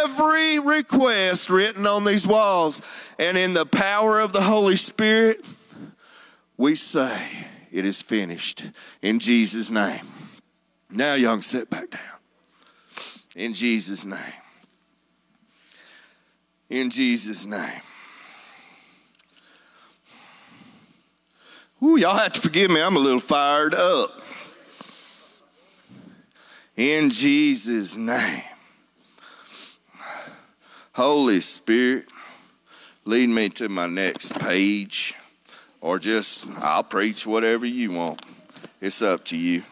every 0.03 0.57
request 0.57 1.51
written 1.51 1.85
on 1.85 2.03
these 2.03 2.25
walls. 2.25 2.81
And 3.19 3.37
in 3.37 3.53
the 3.53 3.67
power 3.67 4.19
of 4.19 4.33
the 4.33 4.41
Holy 4.41 4.75
Spirit, 4.75 5.45
we 6.57 6.73
say, 6.73 7.43
It 7.73 7.85
is 7.85 8.03
finished. 8.03 8.65
In 9.01 9.17
Jesus' 9.17 9.71
name. 9.71 10.07
Now, 10.91 11.15
y'all 11.15 11.33
can 11.33 11.41
sit 11.41 11.71
back 11.71 11.89
down. 11.89 12.01
In 13.35 13.55
Jesus' 13.55 14.05
name. 14.05 14.19
In 16.69 16.91
Jesus' 16.91 17.47
name. 17.47 17.81
Ooh, 21.81 21.97
y'all 21.97 22.15
have 22.15 22.33
to 22.33 22.41
forgive 22.41 22.69
me. 22.69 22.79
I'm 22.79 22.95
a 22.95 22.99
little 22.99 23.19
fired 23.19 23.73
up. 23.73 24.21
In 26.77 27.09
Jesus' 27.09 27.97
name. 27.97 28.43
Holy 30.93 31.41
Spirit, 31.41 32.05
lead 33.03 33.29
me 33.29 33.49
to 33.49 33.67
my 33.67 33.87
next 33.87 34.39
page, 34.39 35.15
or 35.83 35.99
just 35.99 36.47
I'll 36.59 36.81
preach 36.81 37.27
whatever 37.27 37.65
you 37.65 37.91
want. 37.91 38.21
It's 38.79 39.01
up 39.01 39.25
to 39.25 39.37
you. 39.37 39.63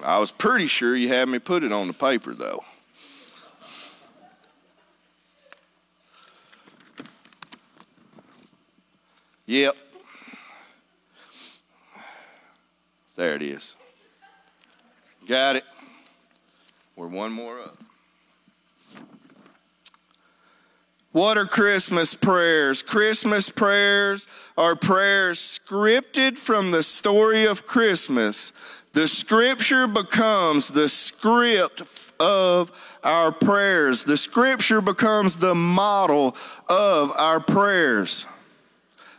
I 0.00 0.18
was 0.18 0.30
pretty 0.30 0.66
sure 0.66 0.94
you 0.94 1.08
had 1.08 1.26
me 1.28 1.38
put 1.38 1.64
it 1.64 1.72
on 1.72 1.86
the 1.86 1.94
paper, 1.94 2.34
though. 2.34 2.62
Yep. 9.46 9.74
There 13.16 13.34
it 13.34 13.42
is. 13.42 13.74
Got 15.26 15.56
it. 15.56 15.64
We're 16.94 17.06
one 17.06 17.32
more 17.32 17.58
up. 17.58 17.87
What 21.18 21.36
are 21.36 21.46
Christmas 21.46 22.14
prayers? 22.14 22.80
Christmas 22.80 23.50
prayers 23.50 24.28
are 24.56 24.76
prayers 24.76 25.40
scripted 25.40 26.38
from 26.38 26.70
the 26.70 26.84
story 26.84 27.44
of 27.44 27.66
Christmas. 27.66 28.52
The 28.92 29.08
scripture 29.08 29.88
becomes 29.88 30.68
the 30.68 30.88
script 30.88 31.82
of 32.20 32.70
our 33.02 33.32
prayers. 33.32 34.04
The 34.04 34.16
scripture 34.16 34.80
becomes 34.80 35.34
the 35.34 35.56
model 35.56 36.36
of 36.68 37.10
our 37.16 37.40
prayers. 37.40 38.28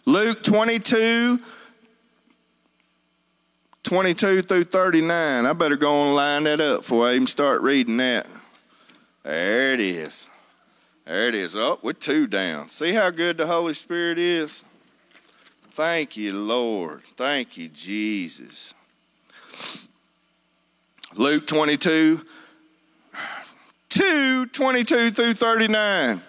Luke 0.06 0.41
22, 0.41 1.38
22 3.84 4.41
through 4.41 4.63
39. 4.63 5.46
I 5.46 5.51
better 5.51 5.75
go 5.75 6.06
and 6.06 6.15
line 6.15 6.44
that 6.46 6.62
up 6.62 6.84
before 6.84 7.10
I 7.10 7.15
even 7.15 7.27
start 7.27 7.62
reading 7.62 7.98
that. 7.98 8.25
There 9.24 9.74
it 9.74 9.82
is. 9.82 10.29
There 11.10 11.28
it 11.28 11.34
is. 11.34 11.56
Oh, 11.56 11.80
we're 11.82 11.94
two 11.94 12.28
down. 12.28 12.70
See 12.70 12.94
how 12.94 13.10
good 13.10 13.38
the 13.38 13.48
Holy 13.48 13.74
Spirit 13.74 14.20
is? 14.20 14.63
Thank 15.72 16.16
you, 16.16 16.34
Lord. 16.34 17.01
Thank 17.18 17.58
you, 17.58 17.68
Jesus. 17.68 18.75
Luke 21.16 21.48
22, 21.48 22.24
2, 23.89 24.46
22 24.46 25.10
through 25.10 25.34
39. 25.34 26.22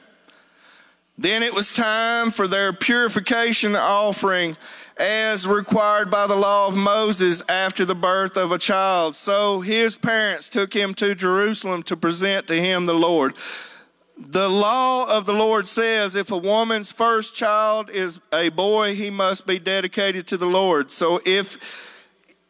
Then 1.18 1.42
it 1.42 1.52
was 1.52 1.74
time 1.74 2.30
for 2.30 2.48
their 2.48 2.72
purification 2.72 3.76
offering 3.76 4.56
as 4.96 5.46
required 5.46 6.10
by 6.10 6.26
the 6.26 6.36
law 6.36 6.68
of 6.68 6.74
Moses 6.74 7.42
after 7.50 7.84
the 7.84 7.94
birth 7.94 8.38
of 8.38 8.50
a 8.50 8.58
child. 8.58 9.14
So 9.14 9.60
his 9.60 9.98
parents 9.98 10.48
took 10.48 10.72
him 10.72 10.94
to 10.94 11.14
Jerusalem 11.14 11.82
to 11.82 11.98
present 11.98 12.46
to 12.46 12.54
him 12.54 12.86
the 12.86 12.94
Lord 12.94 13.34
the 14.20 14.48
law 14.48 15.08
of 15.08 15.24
the 15.24 15.32
Lord 15.32 15.66
says 15.66 16.14
if 16.14 16.30
a 16.30 16.36
woman's 16.36 16.92
first 16.92 17.34
child 17.34 17.88
is 17.88 18.20
a 18.32 18.50
boy, 18.50 18.94
he 18.94 19.08
must 19.08 19.46
be 19.46 19.58
dedicated 19.58 20.26
to 20.28 20.36
the 20.36 20.46
Lord. 20.46 20.92
So 20.92 21.20
if 21.24 21.88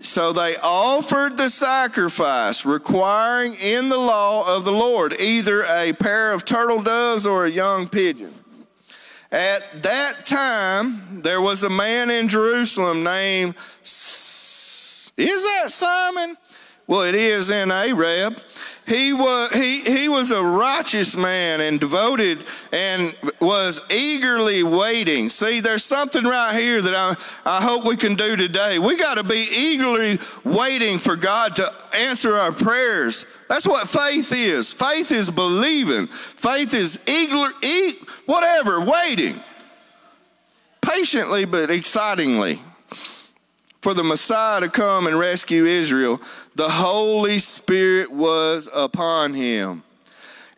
so 0.02 0.32
they 0.32 0.56
offered 0.56 1.36
the 1.36 1.50
sacrifice 1.50 2.64
requiring 2.64 3.54
in 3.54 3.90
the 3.90 3.98
law 3.98 4.56
of 4.56 4.64
the 4.64 4.72
Lord 4.72 5.14
either 5.20 5.62
a 5.64 5.92
pair 5.92 6.32
of 6.32 6.46
turtle 6.46 6.82
doves 6.82 7.26
or 7.26 7.44
a 7.44 7.50
young 7.50 7.86
pigeon. 7.86 8.32
At 9.30 9.82
that 9.82 10.24
time, 10.24 11.20
there 11.22 11.40
was 11.40 11.62
a 11.62 11.70
man 11.70 12.10
in 12.10 12.28
Jerusalem 12.28 13.04
named, 13.04 13.54
is 13.82 15.12
that 15.16 15.64
Simon? 15.66 16.36
Well, 16.86 17.02
it 17.02 17.14
is 17.14 17.50
in 17.50 17.70
Arab 17.70 18.40
he 18.90 19.12
was 19.12 19.54
he 19.54 19.82
he 19.82 20.08
was 20.08 20.32
a 20.32 20.42
righteous 20.42 21.16
man 21.16 21.60
and 21.60 21.78
devoted 21.78 22.44
and 22.72 23.14
was 23.38 23.80
eagerly 23.88 24.64
waiting. 24.64 25.28
See 25.28 25.60
there's 25.60 25.84
something 25.84 26.24
right 26.24 26.58
here 26.58 26.82
that 26.82 26.94
i 26.94 27.16
i 27.46 27.62
hope 27.62 27.84
we 27.84 27.96
can 27.96 28.16
do 28.16 28.34
today. 28.34 28.80
We 28.80 28.98
got 28.98 29.14
to 29.14 29.22
be 29.22 29.46
eagerly 29.48 30.18
waiting 30.42 30.98
for 30.98 31.14
god 31.14 31.54
to 31.56 31.72
answer 31.94 32.36
our 32.36 32.50
prayers. 32.50 33.26
That's 33.48 33.64
what 33.64 33.88
faith 33.88 34.32
is. 34.32 34.72
Faith 34.72 35.12
is 35.12 35.30
believing. 35.30 36.08
Faith 36.08 36.74
is 36.74 36.98
eager 37.06 37.52
whatever 38.26 38.80
waiting. 38.80 39.36
Patiently 40.80 41.44
but 41.44 41.70
excitingly 41.70 42.60
for 43.80 43.94
the 43.94 44.04
Messiah 44.04 44.60
to 44.60 44.68
come 44.68 45.06
and 45.06 45.18
rescue 45.18 45.64
Israel, 45.64 46.20
the 46.54 46.68
Holy 46.68 47.38
Spirit 47.38 48.10
was 48.10 48.68
upon 48.72 49.34
him. 49.34 49.82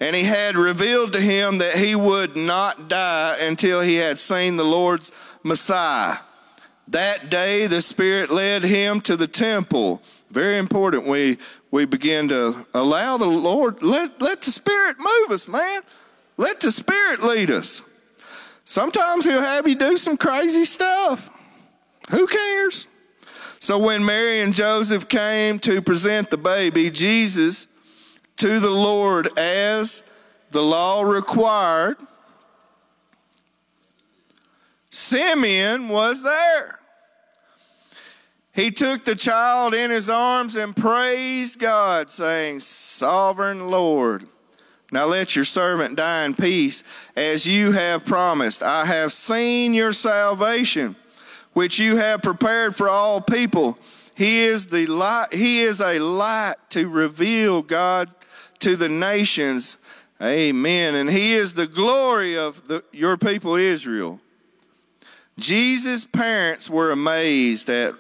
And 0.00 0.16
he 0.16 0.24
had 0.24 0.56
revealed 0.56 1.12
to 1.12 1.20
him 1.20 1.58
that 1.58 1.76
he 1.76 1.94
would 1.94 2.34
not 2.34 2.88
die 2.88 3.36
until 3.40 3.80
he 3.80 3.94
had 3.94 4.18
seen 4.18 4.56
the 4.56 4.64
Lord's 4.64 5.12
Messiah. 5.44 6.16
That 6.88 7.30
day, 7.30 7.68
the 7.68 7.80
Spirit 7.80 8.30
led 8.30 8.64
him 8.64 9.00
to 9.02 9.16
the 9.16 9.28
temple. 9.28 10.02
Very 10.30 10.58
important. 10.58 11.06
We, 11.06 11.38
we 11.70 11.84
begin 11.84 12.28
to 12.28 12.66
allow 12.74 13.16
the 13.16 13.26
Lord, 13.26 13.82
let, 13.82 14.20
let 14.20 14.42
the 14.42 14.50
Spirit 14.50 14.96
move 14.98 15.30
us, 15.30 15.46
man. 15.46 15.82
Let 16.36 16.60
the 16.60 16.72
Spirit 16.72 17.22
lead 17.22 17.52
us. 17.52 17.82
Sometimes 18.64 19.24
He'll 19.24 19.40
have 19.40 19.68
you 19.68 19.76
do 19.76 19.96
some 19.96 20.16
crazy 20.16 20.64
stuff. 20.64 21.30
Who 22.10 22.26
cares? 22.26 22.88
So 23.62 23.78
when 23.78 24.04
Mary 24.04 24.40
and 24.40 24.52
Joseph 24.52 25.08
came 25.08 25.60
to 25.60 25.80
present 25.80 26.30
the 26.30 26.36
baby, 26.36 26.90
Jesus, 26.90 27.68
to 28.38 28.58
the 28.58 28.72
Lord 28.72 29.38
as 29.38 30.02
the 30.50 30.60
law 30.60 31.02
required, 31.02 31.96
Simeon 34.90 35.88
was 35.88 36.24
there. 36.24 36.80
He 38.52 38.72
took 38.72 39.04
the 39.04 39.14
child 39.14 39.74
in 39.74 39.92
his 39.92 40.10
arms 40.10 40.56
and 40.56 40.74
praised 40.74 41.60
God, 41.60 42.10
saying, 42.10 42.58
Sovereign 42.58 43.68
Lord, 43.68 44.26
now 44.90 45.06
let 45.06 45.36
your 45.36 45.44
servant 45.44 45.94
die 45.94 46.24
in 46.24 46.34
peace, 46.34 46.82
as 47.14 47.46
you 47.46 47.70
have 47.70 48.04
promised. 48.04 48.60
I 48.60 48.86
have 48.86 49.12
seen 49.12 49.72
your 49.72 49.92
salvation 49.92 50.96
which 51.52 51.78
you 51.78 51.96
have 51.96 52.22
prepared 52.22 52.74
for 52.74 52.88
all 52.88 53.20
people. 53.20 53.78
He 54.14 54.40
is 54.40 54.66
the 54.66 54.86
light, 54.86 55.32
he 55.32 55.62
is 55.62 55.80
a 55.80 55.98
light 55.98 56.56
to 56.70 56.88
reveal 56.88 57.62
God 57.62 58.08
to 58.60 58.76
the 58.76 58.88
nations. 58.88 59.76
Amen. 60.22 60.94
And 60.94 61.10
he 61.10 61.32
is 61.32 61.54
the 61.54 61.66
glory 61.66 62.38
of 62.38 62.68
the, 62.68 62.84
your 62.92 63.16
people 63.16 63.56
Israel. 63.56 64.20
Jesus' 65.38 66.04
parents 66.04 66.70
were 66.70 66.92
amazed 66.92 67.68
at 67.68 67.94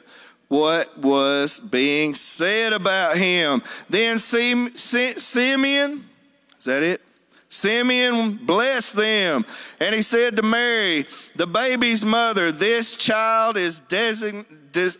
what 0.48 0.96
was 0.98 1.60
being 1.60 2.14
said 2.14 2.72
about 2.72 3.16
him. 3.16 3.62
Then 3.88 4.18
Simeon, 4.18 4.72
is 4.74 6.64
that 6.64 6.82
it? 6.82 7.00
Simeon 7.52 8.32
blessed 8.32 8.96
them, 8.96 9.44
and 9.78 9.94
he 9.94 10.00
said 10.00 10.36
to 10.36 10.42
Mary, 10.42 11.04
the 11.36 11.46
baby's 11.46 12.02
mother, 12.02 12.50
This 12.50 12.96
child 12.96 13.58
is 13.58 13.78
designated 13.78 14.72
des- 14.72 14.98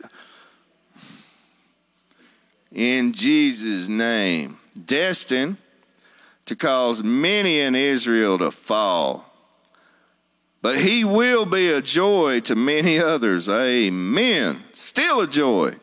in 2.70 3.14
Jesus' 3.14 3.88
name, 3.88 4.58
destined 4.86 5.56
to 6.44 6.54
cause 6.54 7.02
many 7.02 7.60
in 7.60 7.74
Israel 7.74 8.36
to 8.38 8.50
fall. 8.50 9.24
but 10.60 10.78
he 10.78 11.04
will 11.04 11.46
be 11.46 11.70
a 11.70 11.80
joy 11.80 12.38
to 12.40 12.54
many 12.54 12.98
others. 12.98 13.48
Amen. 13.48 14.62
Still 14.74 15.22
a 15.22 15.26
joy. 15.26 15.74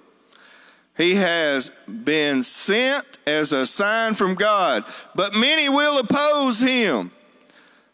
He 0.99 1.15
has 1.15 1.69
been 1.87 2.43
sent 2.43 3.05
as 3.25 3.53
a 3.53 3.65
sign 3.65 4.15
from 4.15 4.35
God, 4.35 4.83
but 5.15 5.33
many 5.33 5.69
will 5.69 5.97
oppose 5.97 6.59
him. 6.59 7.11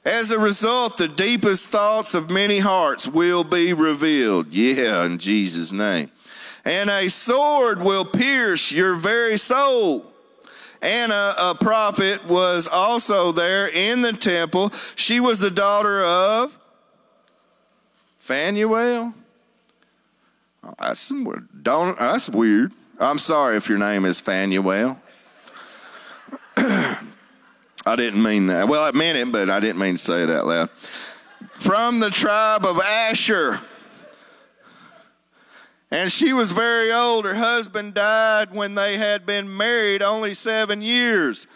As 0.04 0.32
a 0.32 0.40
result, 0.40 0.98
the 0.98 1.08
deepest 1.08 1.70
thoughts 1.70 2.16
of 2.16 2.32
many 2.32 2.58
hearts 2.58 3.08
will 3.08 3.44
be 3.44 3.74
revealed. 3.74 4.52
Yeah, 4.52 5.06
in 5.06 5.20
Jesus' 5.20 5.72
name. 5.72 6.10
And 6.66 6.90
a 6.90 7.08
sword 7.08 7.84
will 7.84 8.06
pierce 8.06 8.72
your 8.72 8.96
very 8.96 9.38
soul. 9.38 10.08
Anna, 10.82 11.36
a 11.38 11.54
prophet, 11.54 12.26
was 12.26 12.68
also 12.68 13.32
there 13.32 13.68
in 13.68 14.02
the 14.02 14.14
temple. 14.14 14.74
She 14.96 15.20
was 15.20 15.38
the 15.38 15.52
daughter 15.52 16.04
of 16.04 16.58
Phanuel. 18.18 19.14
Oh, 20.64 20.74
that's, 20.80 21.02
some, 21.02 21.48
don't, 21.62 22.00
that's 22.00 22.32
weird. 22.32 22.72
I'm 23.00 23.18
sorry 23.18 23.58
if 23.58 23.68
your 23.68 23.78
name 23.78 24.06
is 24.06 24.22
Phanuel. 24.22 24.98
I 26.58 27.96
didn't 27.98 28.24
mean 28.24 28.48
that. 28.48 28.70
Well, 28.70 28.84
I 28.84 28.92
meant 28.92 29.18
it, 29.18 29.32
but 29.32 29.50
I 29.50 29.60
didn't 29.60 29.80
mean 29.80 29.96
to 29.96 30.02
say 30.02 30.24
it 30.24 30.30
out 30.30 30.48
loud. 30.48 30.70
From 31.52 32.00
the 32.00 32.10
tribe 32.10 32.66
of 32.66 32.80
Asher. 32.80 33.60
And 35.92 36.12
she 36.12 36.32
was 36.32 36.54
very 36.54 36.92
old. 36.92 37.25
Her 37.25 37.36
husband 37.36 37.94
died 37.94 38.54
when 38.54 38.75
they 38.75 38.98
had 38.98 39.25
been 39.25 39.56
married 39.56 40.02
only 40.02 40.34
seven 40.34 40.82
years. 40.82 41.48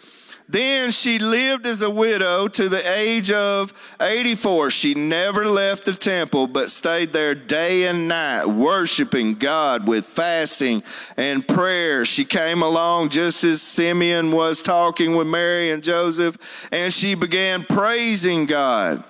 Then 0.50 0.90
she 0.90 1.20
lived 1.20 1.64
as 1.64 1.80
a 1.80 1.90
widow 1.90 2.48
to 2.48 2.68
the 2.68 2.82
age 2.98 3.30
of 3.30 3.72
84. 4.00 4.72
She 4.72 4.94
never 4.94 5.46
left 5.46 5.84
the 5.84 5.92
temple, 5.92 6.48
but 6.48 6.72
stayed 6.72 7.12
there 7.12 7.36
day 7.36 7.86
and 7.86 8.08
night, 8.08 8.46
worshiping 8.46 9.34
God 9.34 9.86
with 9.86 10.04
fasting 10.04 10.82
and 11.16 11.46
prayer. 11.46 12.04
She 12.04 12.24
came 12.24 12.62
along 12.62 13.10
just 13.10 13.44
as 13.44 13.62
Simeon 13.62 14.32
was 14.32 14.60
talking 14.60 15.14
with 15.14 15.28
Mary 15.28 15.70
and 15.70 15.84
Joseph, 15.84 16.36
and 16.72 16.92
she 16.92 17.14
began 17.14 17.62
praising 17.62 18.46
God. 18.46 19.04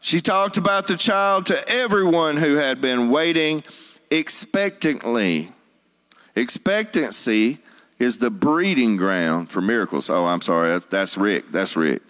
She 0.00 0.20
talked 0.20 0.56
about 0.56 0.86
the 0.86 0.96
child 0.96 1.44
to 1.46 1.68
everyone 1.68 2.38
who 2.38 2.54
had 2.54 2.80
been 2.80 3.10
waiting 3.10 3.62
expectantly. 4.10 5.52
Expectancy 6.34 7.58
is 8.02 8.18
the 8.18 8.30
breeding 8.30 8.96
ground 8.96 9.48
for 9.48 9.60
miracles. 9.60 10.10
Oh, 10.10 10.26
I'm 10.26 10.40
sorry, 10.40 10.70
that's, 10.70 10.86
that's 10.86 11.16
Rick. 11.16 11.52
That's 11.52 11.76
Rick. 11.76 12.02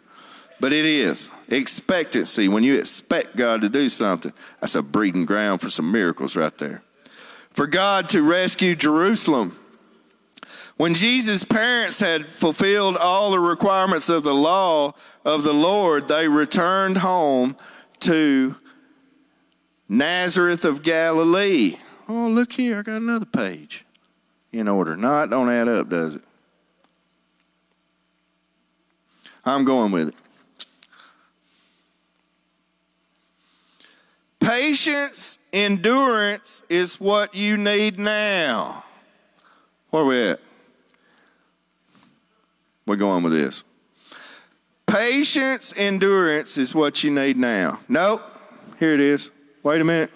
But 0.58 0.72
it 0.72 0.86
is 0.86 1.30
expectancy. 1.48 2.48
When 2.48 2.64
you 2.64 2.78
expect 2.78 3.36
God 3.36 3.60
to 3.60 3.68
do 3.68 3.88
something, 3.88 4.32
that's 4.60 4.74
a 4.74 4.82
breeding 4.82 5.26
ground 5.26 5.60
for 5.60 5.68
some 5.68 5.92
miracles 5.92 6.34
right 6.34 6.56
there. 6.56 6.82
For 7.50 7.66
God 7.66 8.08
to 8.10 8.22
rescue 8.22 8.74
Jerusalem. 8.74 9.58
When 10.78 10.94
Jesus' 10.94 11.44
parents 11.44 12.00
had 12.00 12.26
fulfilled 12.26 12.96
all 12.96 13.30
the 13.30 13.40
requirements 13.40 14.08
of 14.08 14.22
the 14.22 14.34
law 14.34 14.94
of 15.24 15.42
the 15.44 15.52
Lord, 15.52 16.08
they 16.08 16.26
returned 16.26 16.98
home 16.98 17.54
to 18.00 18.54
Nazareth 19.88 20.64
of 20.64 20.82
Galilee. 20.82 21.76
Oh, 22.08 22.28
look 22.28 22.54
here, 22.54 22.78
I 22.78 22.82
got 22.82 22.96
another 22.96 23.26
page 23.26 23.84
in 24.52 24.68
order. 24.68 24.96
No, 24.96 25.22
it 25.22 25.30
don't 25.30 25.48
add 25.48 25.68
up, 25.68 25.88
does 25.88 26.16
it? 26.16 26.22
I'm 29.44 29.64
going 29.64 29.90
with 29.90 30.08
it. 30.08 30.14
Patience, 34.38 35.38
endurance 35.52 36.62
is 36.68 37.00
what 37.00 37.34
you 37.34 37.56
need 37.56 37.98
now. 37.98 38.84
Where 39.90 40.04
we 40.04 40.22
at? 40.28 40.40
We're 42.86 42.96
going 42.96 43.22
with 43.22 43.32
this. 43.32 43.64
Patience, 44.86 45.72
endurance 45.76 46.58
is 46.58 46.74
what 46.74 47.02
you 47.02 47.10
need 47.10 47.36
now. 47.36 47.80
Nope. 47.88 48.22
Here 48.78 48.92
it 48.92 49.00
is. 49.00 49.30
Wait 49.62 49.80
a 49.80 49.84
minute. 49.84 50.10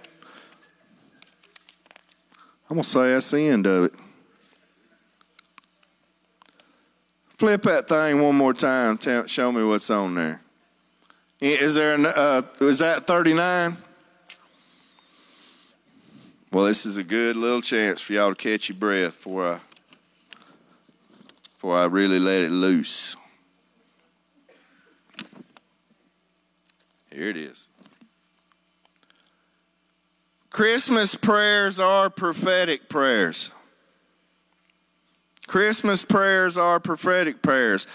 I'm 2.68 2.75
going 2.75 2.83
to 2.83 2.88
say 2.88 3.12
that's 3.12 3.31
the 3.31 3.40
end 3.40 3.66
of 3.66 3.85
it. 3.85 3.94
Flip 7.37 7.62
that 7.62 7.87
thing 7.87 8.22
one 8.22 8.35
more 8.35 8.55
time. 8.55 8.96
Tell, 8.96 9.27
show 9.27 9.53
me 9.53 9.62
what's 9.62 9.90
on 9.90 10.14
there. 10.14 10.40
Is 11.38 11.75
there 11.75 11.94
an, 11.94 12.07
uh, 12.07 12.42
is 12.61 12.79
that 12.79 13.07
39? 13.07 13.77
Well, 16.51 16.64
this 16.64 16.87
is 16.87 16.96
a 16.96 17.05
good 17.05 17.37
little 17.37 17.61
chance 17.61 18.01
for 18.01 18.14
y'all 18.14 18.35
to 18.35 18.35
catch 18.35 18.70
your 18.70 18.79
breath 18.79 19.18
before 19.18 19.53
I, 19.53 19.59
before 21.53 21.77
I 21.77 21.85
really 21.85 22.18
let 22.18 22.40
it 22.40 22.51
loose. 22.51 23.16
Here 27.12 27.29
it 27.29 27.37
is. 27.37 27.68
Christmas 30.49 31.14
prayers 31.14 31.79
are 31.79 32.09
prophetic 32.09 32.88
prayers. 32.88 33.53
Christmas 35.46 36.04
prayers 36.04 36.56
are 36.56 36.80
prophetic 36.80 37.42
prayers. 37.42 37.87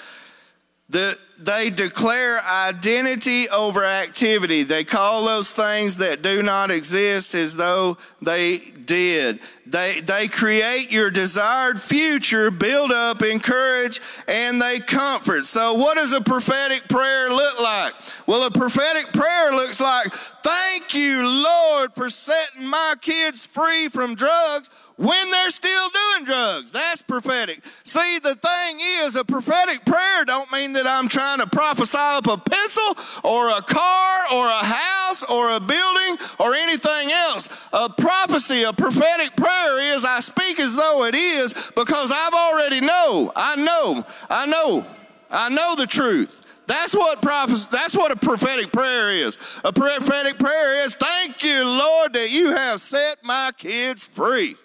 The, 0.89 1.17
they 1.39 1.69
declare 1.69 2.43
identity 2.43 3.47
over 3.47 3.85
activity. 3.85 4.63
They 4.63 4.83
call 4.83 5.25
those 5.25 5.51
things 5.51 5.97
that 5.97 6.21
do 6.21 6.43
not 6.43 6.69
exist 6.69 7.33
as 7.33 7.55
though 7.55 7.97
they 8.21 8.57
did. 8.57 9.39
They, 9.65 10.01
they 10.01 10.27
create 10.27 10.91
your 10.91 11.09
desired 11.09 11.81
future, 11.81 12.51
build 12.51 12.91
up, 12.91 13.21
encourage, 13.21 14.01
and 14.27 14.61
they 14.61 14.81
comfort. 14.81 15.45
So, 15.45 15.75
what 15.75 15.95
does 15.95 16.11
a 16.11 16.19
prophetic 16.19 16.89
prayer 16.89 17.29
look 17.29 17.61
like? 17.61 17.93
Well, 18.27 18.43
a 18.43 18.51
prophetic 18.51 19.13
prayer 19.13 19.51
looks 19.51 19.79
like, 19.79 20.11
Thank 20.43 20.95
you, 20.95 21.21
Lord, 21.25 21.93
for 21.93 22.09
setting 22.09 22.65
my 22.65 22.95
kids 22.99 23.45
free 23.45 23.87
from 23.87 24.15
drugs 24.15 24.69
when 25.01 25.31
they're 25.31 25.49
still 25.49 25.89
doing 25.89 26.25
drugs. 26.25 26.71
That's 26.71 27.01
prophetic. 27.01 27.63
See, 27.83 28.19
the 28.19 28.35
thing 28.35 28.79
is, 29.01 29.15
a 29.15 29.25
prophetic 29.25 29.83
prayer 29.83 30.25
don't 30.25 30.51
mean 30.51 30.73
that 30.73 30.85
I'm 30.85 31.07
trying 31.07 31.39
to 31.39 31.47
prophesy 31.47 31.97
up 31.97 32.27
a 32.27 32.37
pencil 32.37 32.95
or 33.23 33.49
a 33.49 33.63
car 33.63 34.19
or 34.31 34.45
a 34.45 34.63
house 34.63 35.23
or 35.23 35.53
a 35.53 35.59
building 35.59 36.17
or 36.39 36.53
anything 36.53 37.11
else. 37.11 37.49
A 37.73 37.89
prophecy, 37.89 38.61
a 38.61 38.73
prophetic 38.73 39.35
prayer 39.35 39.79
is 39.95 40.05
I 40.05 40.19
speak 40.19 40.59
as 40.59 40.75
though 40.75 41.03
it 41.05 41.15
is 41.15 41.53
because 41.75 42.11
I've 42.13 42.33
already 42.33 42.81
know. 42.81 43.31
I 43.35 43.55
know. 43.55 44.05
I 44.29 44.45
know. 44.45 44.85
I 45.31 45.49
know 45.49 45.75
the 45.75 45.87
truth. 45.87 46.41
That's 46.67 46.93
what 46.93 47.23
prophecy, 47.23 47.67
that's 47.71 47.95
what 47.95 48.11
a 48.11 48.15
prophetic 48.15 48.71
prayer 48.71 49.11
is. 49.11 49.39
A 49.63 49.73
prophetic 49.73 50.37
prayer 50.37 50.85
is 50.85 50.93
thank 50.93 51.43
you, 51.43 51.65
Lord, 51.65 52.13
that 52.13 52.29
you 52.29 52.51
have 52.51 52.79
set 52.79 53.23
my 53.23 53.51
kids 53.57 54.05
free. 54.05 54.55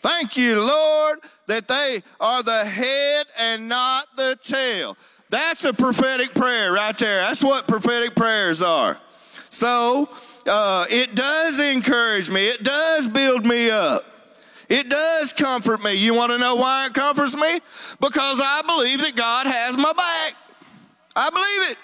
Thank 0.00 0.36
you, 0.36 0.60
Lord, 0.60 1.20
that 1.46 1.68
they 1.68 2.02
are 2.20 2.42
the 2.42 2.64
head 2.64 3.26
and 3.38 3.68
not 3.68 4.06
the 4.16 4.36
tail. 4.40 4.96
That's 5.28 5.64
a 5.64 5.72
prophetic 5.72 6.34
prayer 6.34 6.72
right 6.72 6.96
there. 6.96 7.20
That's 7.22 7.44
what 7.44 7.68
prophetic 7.68 8.16
prayers 8.16 8.62
are. 8.62 8.98
So 9.50 10.08
uh, 10.46 10.86
it 10.90 11.14
does 11.14 11.60
encourage 11.60 12.30
me, 12.30 12.48
it 12.48 12.62
does 12.62 13.08
build 13.08 13.44
me 13.44 13.70
up. 13.70 14.04
It 14.68 14.88
does 14.88 15.32
comfort 15.32 15.82
me. 15.82 15.94
You 15.94 16.14
want 16.14 16.30
to 16.30 16.38
know 16.38 16.54
why 16.54 16.86
it 16.86 16.94
comforts 16.94 17.36
me? 17.36 17.60
Because 18.00 18.40
I 18.40 18.62
believe 18.64 19.00
that 19.00 19.16
God 19.16 19.48
has 19.48 19.76
my 19.76 19.92
back. 19.92 20.34
I 21.16 21.28
believe 21.28 21.72
it. 21.72 21.76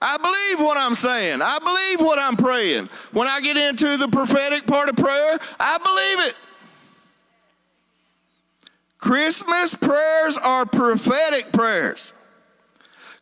I 0.00 0.16
believe 0.18 0.64
what 0.64 0.78
I'm 0.78 0.94
saying. 0.94 1.42
I 1.42 1.58
believe 1.58 2.00
what 2.06 2.20
I'm 2.20 2.36
praying. 2.36 2.88
When 3.10 3.26
I 3.26 3.40
get 3.40 3.56
into 3.56 3.96
the 3.96 4.06
prophetic 4.06 4.66
part 4.66 4.88
of 4.88 4.94
prayer, 4.94 5.36
I 5.58 5.78
believe 5.78 6.28
it. 6.28 6.36
Christmas 8.98 9.74
prayers 9.74 10.36
are 10.38 10.66
prophetic 10.66 11.52
prayers. 11.52 12.12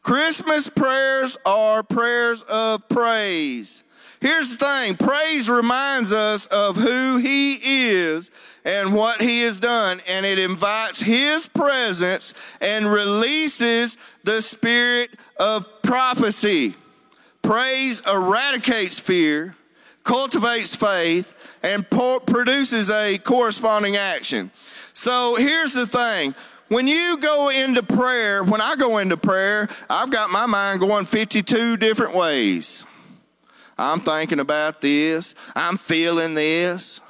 Christmas 0.03 0.71
prayers 0.71 1.37
are 1.45 1.83
prayers 1.83 2.43
of 2.45 2.89
praise. 2.89 3.83
Here's 4.21 4.57
the 4.57 4.65
thing 4.65 4.97
praise 4.97 5.51
reminds 5.51 6.13
us 6.13 6.47
of 6.47 6.77
who 6.77 7.19
He 7.19 7.59
is 7.91 8.31
and 8.65 8.95
what 8.95 9.21
He 9.21 9.43
has 9.43 9.61
done, 9.61 10.01
and 10.09 10.25
it 10.25 10.39
invites 10.39 11.01
His 11.01 11.47
presence 11.49 12.33
and 12.61 12.91
releases 12.91 13.99
the 14.25 14.41
spirit 14.41 15.11
of 15.39 15.83
prophecy. 15.83 16.75
Praise 17.43 18.01
eradicates 18.07 18.99
fear, 18.99 19.55
cultivates 20.03 20.75
faith, 20.75 21.35
and 21.63 21.89
produces 21.91 22.91
a 22.91 23.19
corresponding 23.19 23.97
action. 23.97 24.51
So 24.93 25.37
here's 25.37 25.75
the 25.75 25.87
thing. 25.87 26.35
When 26.69 26.89
you 26.89 27.19
go 27.19 27.49
into 27.49 27.83
prayer, 27.83 28.43
when 28.43 28.61
I 28.61 28.75
go 28.75 28.99
into 28.99 29.17
prayer, 29.17 29.69
I've 29.89 30.11
got 30.11 30.31
my 30.31 30.47
mind 30.47 30.81
going 30.81 31.05
52 31.05 31.77
different 31.77 32.15
ways. 32.15 32.85
I'm 33.79 34.01
thinking 34.01 34.41
about 34.41 34.81
this. 34.81 35.35
I'm 35.55 35.77
feeling 35.77 36.35
this. 36.35 37.03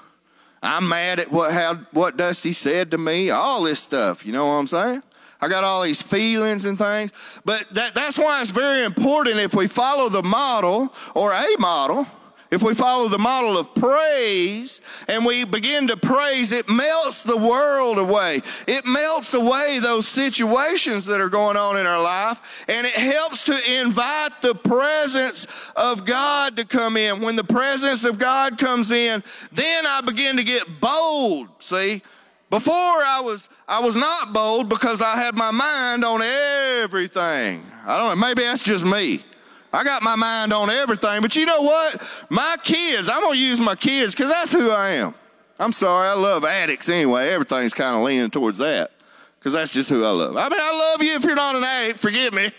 I'm 0.62 0.88
mad 0.88 1.20
at 1.20 1.30
what 1.30 1.52
how 1.52 1.74
what 1.92 2.16
Dusty 2.16 2.52
said 2.52 2.90
to 2.90 2.98
me. 2.98 3.30
All 3.30 3.62
this 3.62 3.80
stuff. 3.80 4.26
You 4.26 4.32
know 4.32 4.46
what 4.46 4.54
I'm 4.54 4.66
saying? 4.66 5.02
I 5.40 5.48
got 5.48 5.64
all 5.64 5.82
these 5.82 6.02
feelings 6.02 6.64
and 6.64 6.78
things. 6.78 7.12
But 7.44 7.66
that, 7.72 7.94
that's 7.94 8.18
why 8.18 8.40
it's 8.40 8.50
very 8.50 8.84
important 8.84 9.36
if 9.36 9.54
we 9.54 9.68
follow 9.68 10.08
the 10.08 10.22
model 10.22 10.92
or 11.14 11.32
a 11.32 11.46
model 11.58 12.06
if 12.50 12.62
we 12.62 12.74
follow 12.74 13.08
the 13.08 13.18
model 13.18 13.58
of 13.58 13.74
praise 13.74 14.80
and 15.08 15.24
we 15.24 15.44
begin 15.44 15.88
to 15.88 15.96
praise, 15.96 16.52
it 16.52 16.68
melts 16.68 17.22
the 17.22 17.36
world 17.36 17.98
away. 17.98 18.42
It 18.66 18.86
melts 18.86 19.34
away 19.34 19.78
those 19.80 20.06
situations 20.06 21.06
that 21.06 21.20
are 21.20 21.28
going 21.28 21.56
on 21.56 21.76
in 21.76 21.86
our 21.86 22.02
life 22.02 22.64
and 22.68 22.86
it 22.86 22.94
helps 22.94 23.44
to 23.44 23.80
invite 23.80 24.42
the 24.42 24.54
presence 24.54 25.46
of 25.74 26.04
God 26.04 26.56
to 26.56 26.64
come 26.64 26.96
in. 26.96 27.20
When 27.20 27.36
the 27.36 27.44
presence 27.44 28.04
of 28.04 28.18
God 28.18 28.58
comes 28.58 28.92
in, 28.92 29.24
then 29.52 29.86
I 29.86 30.00
begin 30.00 30.36
to 30.36 30.44
get 30.44 30.80
bold. 30.80 31.48
See? 31.58 32.02
Before 32.48 32.74
I 32.74 33.20
was 33.24 33.48
I 33.66 33.80
was 33.80 33.96
not 33.96 34.32
bold 34.32 34.68
because 34.68 35.02
I 35.02 35.16
had 35.16 35.34
my 35.34 35.50
mind 35.50 36.04
on 36.04 36.22
everything. 36.22 37.66
I 37.84 37.98
don't 37.98 38.18
know, 38.18 38.26
maybe 38.26 38.42
that's 38.42 38.62
just 38.62 38.84
me. 38.84 39.24
I 39.72 39.84
got 39.84 40.02
my 40.02 40.16
mind 40.16 40.52
on 40.52 40.70
everything. 40.70 41.20
But 41.20 41.36
you 41.36 41.46
know 41.46 41.62
what? 41.62 42.02
My 42.30 42.56
kids, 42.62 43.08
I'm 43.08 43.20
going 43.20 43.34
to 43.34 43.40
use 43.40 43.60
my 43.60 43.74
kids 43.74 44.14
because 44.14 44.30
that's 44.30 44.52
who 44.52 44.70
I 44.70 44.90
am. 44.90 45.14
I'm 45.58 45.72
sorry, 45.72 46.08
I 46.08 46.12
love 46.12 46.44
addicts 46.44 46.88
anyway. 46.88 47.30
Everything's 47.30 47.74
kind 47.74 47.96
of 47.96 48.02
leaning 48.02 48.30
towards 48.30 48.58
that 48.58 48.90
because 49.38 49.54
that's 49.54 49.72
just 49.72 49.88
who 49.88 50.04
I 50.04 50.10
love. 50.10 50.36
I 50.36 50.48
mean, 50.48 50.60
I 50.60 50.92
love 50.92 51.02
you 51.02 51.14
if 51.14 51.24
you're 51.24 51.34
not 51.34 51.56
an 51.56 51.64
addict. 51.64 51.98
Forgive 51.98 52.34
me. 52.34 52.50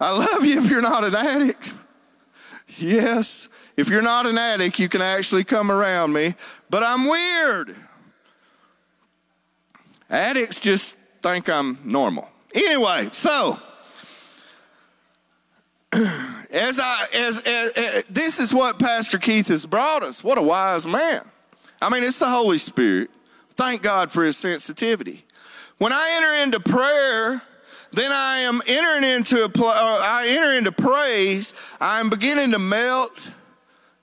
I 0.00 0.10
love 0.10 0.44
you 0.44 0.58
if 0.58 0.68
you're 0.68 0.82
not 0.82 1.04
an 1.04 1.14
addict. 1.14 1.72
Yes, 2.76 3.48
if 3.76 3.88
you're 3.88 4.02
not 4.02 4.26
an 4.26 4.36
addict, 4.36 4.78
you 4.78 4.88
can 4.88 5.00
actually 5.00 5.44
come 5.44 5.70
around 5.70 6.12
me. 6.12 6.34
But 6.68 6.82
I'm 6.82 7.04
weird. 7.04 7.76
Addicts 10.10 10.60
just 10.60 10.96
think 11.22 11.48
I'm 11.48 11.78
normal. 11.84 12.28
Anyway, 12.54 13.08
so 13.12 13.58
as 16.54 16.78
I 16.78 17.06
as, 17.12 17.40
as, 17.40 17.72
as, 17.72 18.04
this 18.04 18.38
is 18.38 18.54
what 18.54 18.78
Pastor 18.78 19.18
Keith 19.18 19.48
has 19.48 19.66
brought 19.66 20.02
us. 20.02 20.22
What 20.22 20.38
a 20.38 20.42
wise 20.42 20.86
man. 20.86 21.22
I 21.82 21.90
mean, 21.90 22.04
it's 22.04 22.18
the 22.18 22.28
Holy 22.28 22.58
Spirit. 22.58 23.10
Thank 23.56 23.82
God 23.82 24.12
for 24.12 24.24
his 24.24 24.36
sensitivity. 24.36 25.24
When 25.78 25.92
I 25.92 26.12
enter 26.16 26.42
into 26.44 26.60
prayer, 26.60 27.42
then 27.92 28.12
I 28.12 28.38
am 28.38 28.62
entering 28.66 29.04
into 29.04 29.42
a 29.42 29.46
uh, 29.46 30.00
I 30.00 30.28
enter 30.28 30.52
into 30.52 30.70
praise. 30.70 31.54
I 31.80 31.98
am 31.98 32.08
beginning 32.08 32.52
to 32.52 32.58
melt 32.60 33.12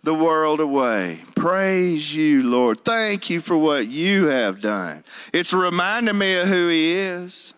the 0.03 0.13
world 0.13 0.59
away. 0.59 1.21
Praise 1.35 2.13
you, 2.13 2.43
Lord. 2.43 2.81
Thank 2.81 3.29
you 3.29 3.39
for 3.39 3.55
what 3.55 3.87
you 3.87 4.25
have 4.25 4.59
done. 4.59 5.05
It's 5.31 5.53
reminding 5.53 6.17
me 6.17 6.35
of 6.35 6.49
who 6.49 6.67
he 6.67 6.93
is. 6.95 7.53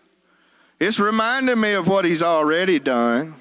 It's 0.78 1.00
reminding 1.00 1.60
me 1.60 1.72
of 1.72 1.88
what 1.88 2.04
he's 2.04 2.22
already 2.22 2.78
done 2.78 3.34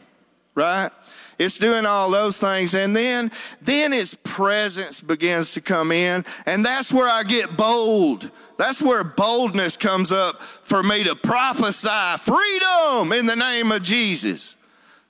right? 0.56 0.92
It's 1.40 1.58
doing 1.58 1.86
all 1.86 2.10
those 2.12 2.38
things. 2.38 2.74
And 2.74 2.96
then, 2.96 3.32
then 3.62 3.92
his 3.92 4.16
presence 4.16 5.02
begins 5.02 5.54
to 5.54 5.62
come 5.62 5.92
in. 5.92 6.26
And 6.46 6.66
that's 6.66 6.94
where 6.94 7.08
I 7.08 7.24
get 7.24 7.58
bold. 7.58 8.30
That's 8.58 8.82
where 8.82 9.04
boldness 9.04 9.78
comes 9.78 10.12
up 10.12 10.42
for 10.42 10.84
me 10.84 11.04
to 11.04 11.16
prophesy 11.16 12.18
freedom 12.20 13.12
in 13.12 13.26
the 13.26 13.36
name 13.36 13.72
of 13.72 13.82
Jesus. 13.82 14.56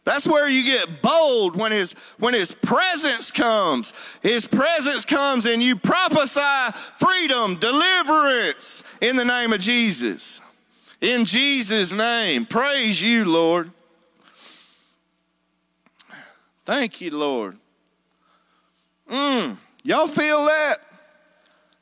That's 0.05 0.27
where 0.27 0.49
you 0.49 0.65
get 0.65 1.01
bold 1.01 1.55
when 1.55 1.71
his, 1.71 1.93
when 2.19 2.33
his 2.33 2.53
presence 2.53 3.31
comes. 3.31 3.93
His 4.21 4.47
presence 4.47 5.05
comes 5.05 5.45
and 5.45 5.63
you 5.63 5.77
prophesy 5.77 6.77
freedom, 6.97 7.55
deliverance 7.55 8.83
in 9.01 9.15
the 9.15 9.23
name 9.23 9.53
of 9.53 9.61
Jesus. 9.61 10.41
In 10.99 11.23
Jesus' 11.23 11.93
name. 11.93 12.45
Praise 12.45 13.01
you, 13.01 13.25
Lord. 13.25 13.71
Thank 16.65 17.01
you, 17.01 17.11
Lord. 17.11 17.57
Mm, 19.09 19.57
y'all 19.83 20.07
feel 20.07 20.45
that? 20.45 20.77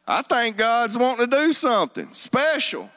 I 0.07 0.21
think 0.23 0.57
God's 0.57 0.97
wanting 0.97 1.29
to 1.29 1.37
do 1.37 1.53
something 1.53 2.09
special. 2.13 2.89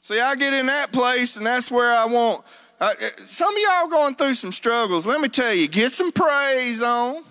See, 0.00 0.20
I 0.20 0.34
get 0.36 0.52
in 0.52 0.66
that 0.66 0.92
place, 0.92 1.36
and 1.36 1.46
that's 1.46 1.70
where 1.70 1.92
I 1.92 2.04
want. 2.04 2.44
Uh, 2.80 2.92
some 3.24 3.54
of 3.54 3.62
y'all 3.62 3.88
going 3.88 4.14
through 4.14 4.34
some 4.34 4.52
struggles. 4.52 5.06
Let 5.06 5.20
me 5.20 5.28
tell 5.28 5.54
you, 5.54 5.66
get 5.68 5.92
some 5.92 6.12
praise 6.12 6.82
on, 6.82 7.22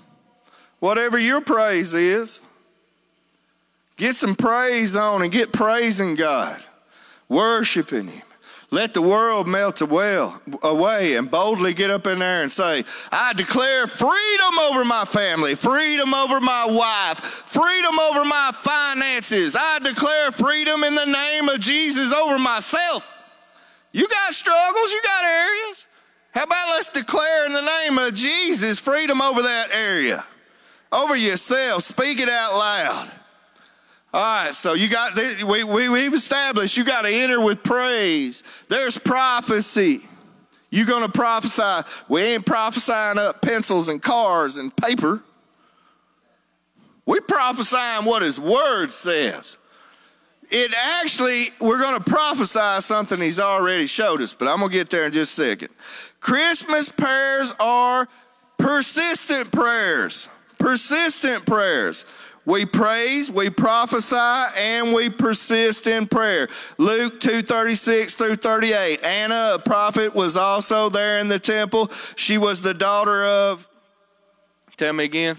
whatever 0.79 1.19
your 1.19 1.41
praise 1.41 1.93
is. 1.93 2.41
Get 3.97 4.15
some 4.15 4.35
praise 4.35 4.95
on 4.95 5.21
and 5.21 5.31
get 5.31 5.53
praising 5.53 6.15
God, 6.15 6.61
worshiping 7.29 8.07
Him. 8.07 8.24
Let 8.75 8.93
the 8.93 9.01
world 9.01 9.47
melt 9.47 9.79
away 9.79 11.15
and 11.15 11.31
boldly 11.31 11.73
get 11.73 11.89
up 11.89 12.05
in 12.07 12.19
there 12.19 12.43
and 12.43 12.51
say, 12.51 12.83
I 13.09 13.31
declare 13.31 13.87
freedom 13.87 14.59
over 14.59 14.83
my 14.83 15.05
family, 15.05 15.55
freedom 15.55 16.13
over 16.13 16.41
my 16.41 16.65
wife, 16.69 17.19
freedom 17.23 17.97
over 17.97 18.25
my 18.25 18.51
finances. 18.53 19.55
I 19.57 19.79
declare 19.79 20.29
freedom 20.33 20.83
in 20.83 20.93
the 20.93 21.05
name 21.05 21.47
of 21.47 21.61
Jesus 21.61 22.11
over 22.11 22.37
myself. 22.37 23.13
You 23.93 24.09
got 24.09 24.33
struggles, 24.33 24.91
you 24.91 25.01
got 25.01 25.23
areas. 25.23 25.87
How 26.33 26.43
about 26.43 26.67
let's 26.71 26.89
declare 26.89 27.45
in 27.45 27.53
the 27.53 27.61
name 27.61 27.97
of 27.97 28.13
Jesus 28.13 28.77
freedom 28.77 29.21
over 29.21 29.41
that 29.41 29.69
area, 29.71 30.25
over 30.91 31.15
yourself. 31.15 31.81
Speak 31.83 32.19
it 32.19 32.27
out 32.27 32.57
loud. 32.57 33.09
All 34.15 34.21
right, 34.21 34.55
so 34.55 34.75
you 34.75 34.87
got 34.87 35.13
we, 35.45 35.65
we 35.65 35.89
we've 35.89 36.13
established 36.13 36.77
you 36.77 36.85
got 36.85 37.01
to 37.01 37.09
enter 37.09 37.41
with 37.41 37.61
praise. 37.63 38.43
There's 38.69 38.97
prophecy. 38.97 40.07
You're 40.69 40.85
gonna 40.85 41.09
prophesy. 41.09 41.85
We 42.07 42.21
ain't 42.21 42.45
prophesying 42.45 43.17
up 43.17 43.41
pencils 43.41 43.89
and 43.89 44.01
cars 44.01 44.55
and 44.55 44.73
paper. 44.73 45.21
We 47.05 47.19
prophesying 47.19 48.05
what 48.05 48.21
His 48.21 48.39
Word 48.39 48.89
says. 48.93 49.57
It 50.49 50.71
actually, 51.01 51.47
we're 51.59 51.81
going 51.81 52.01
to 52.01 52.09
prophesy 52.09 52.79
something 52.79 53.19
He's 53.19 53.39
already 53.39 53.87
showed 53.87 54.21
us, 54.21 54.33
but 54.33 54.47
I'm 54.47 54.59
going 54.59 54.71
to 54.71 54.77
get 54.77 54.89
there 54.91 55.07
in 55.07 55.11
just 55.11 55.37
a 55.37 55.43
second. 55.43 55.69
Christmas 56.21 56.87
prayers 56.87 57.53
are 57.59 58.07
persistent 58.57 59.51
prayers. 59.51 60.29
Persistent 60.57 61.45
prayers. 61.45 62.05
We 62.45 62.65
praise, 62.65 63.31
we 63.31 63.49
prophesy, 63.49 64.15
and 64.15 64.93
we 64.93 65.09
persist 65.09 65.87
in 65.87 66.07
prayer. 66.07 66.47
Luke 66.77 67.19
2:36 67.19 68.13
through 68.13 68.35
38. 68.35 69.03
Anna, 69.03 69.53
a 69.55 69.59
prophet, 69.59 70.13
was 70.13 70.37
also 70.37 70.89
there 70.89 71.19
in 71.19 71.27
the 71.27 71.39
temple. 71.39 71.91
She 72.15 72.37
was 72.37 72.61
the 72.61 72.73
daughter 72.73 73.25
of 73.25 73.67
Tell 74.77 74.91
me 74.91 75.05
again. 75.05 75.37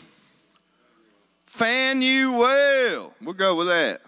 Phanuel. 1.44 3.12
We'll 3.20 3.34
go 3.34 3.54
with 3.54 3.66
that. 3.66 4.00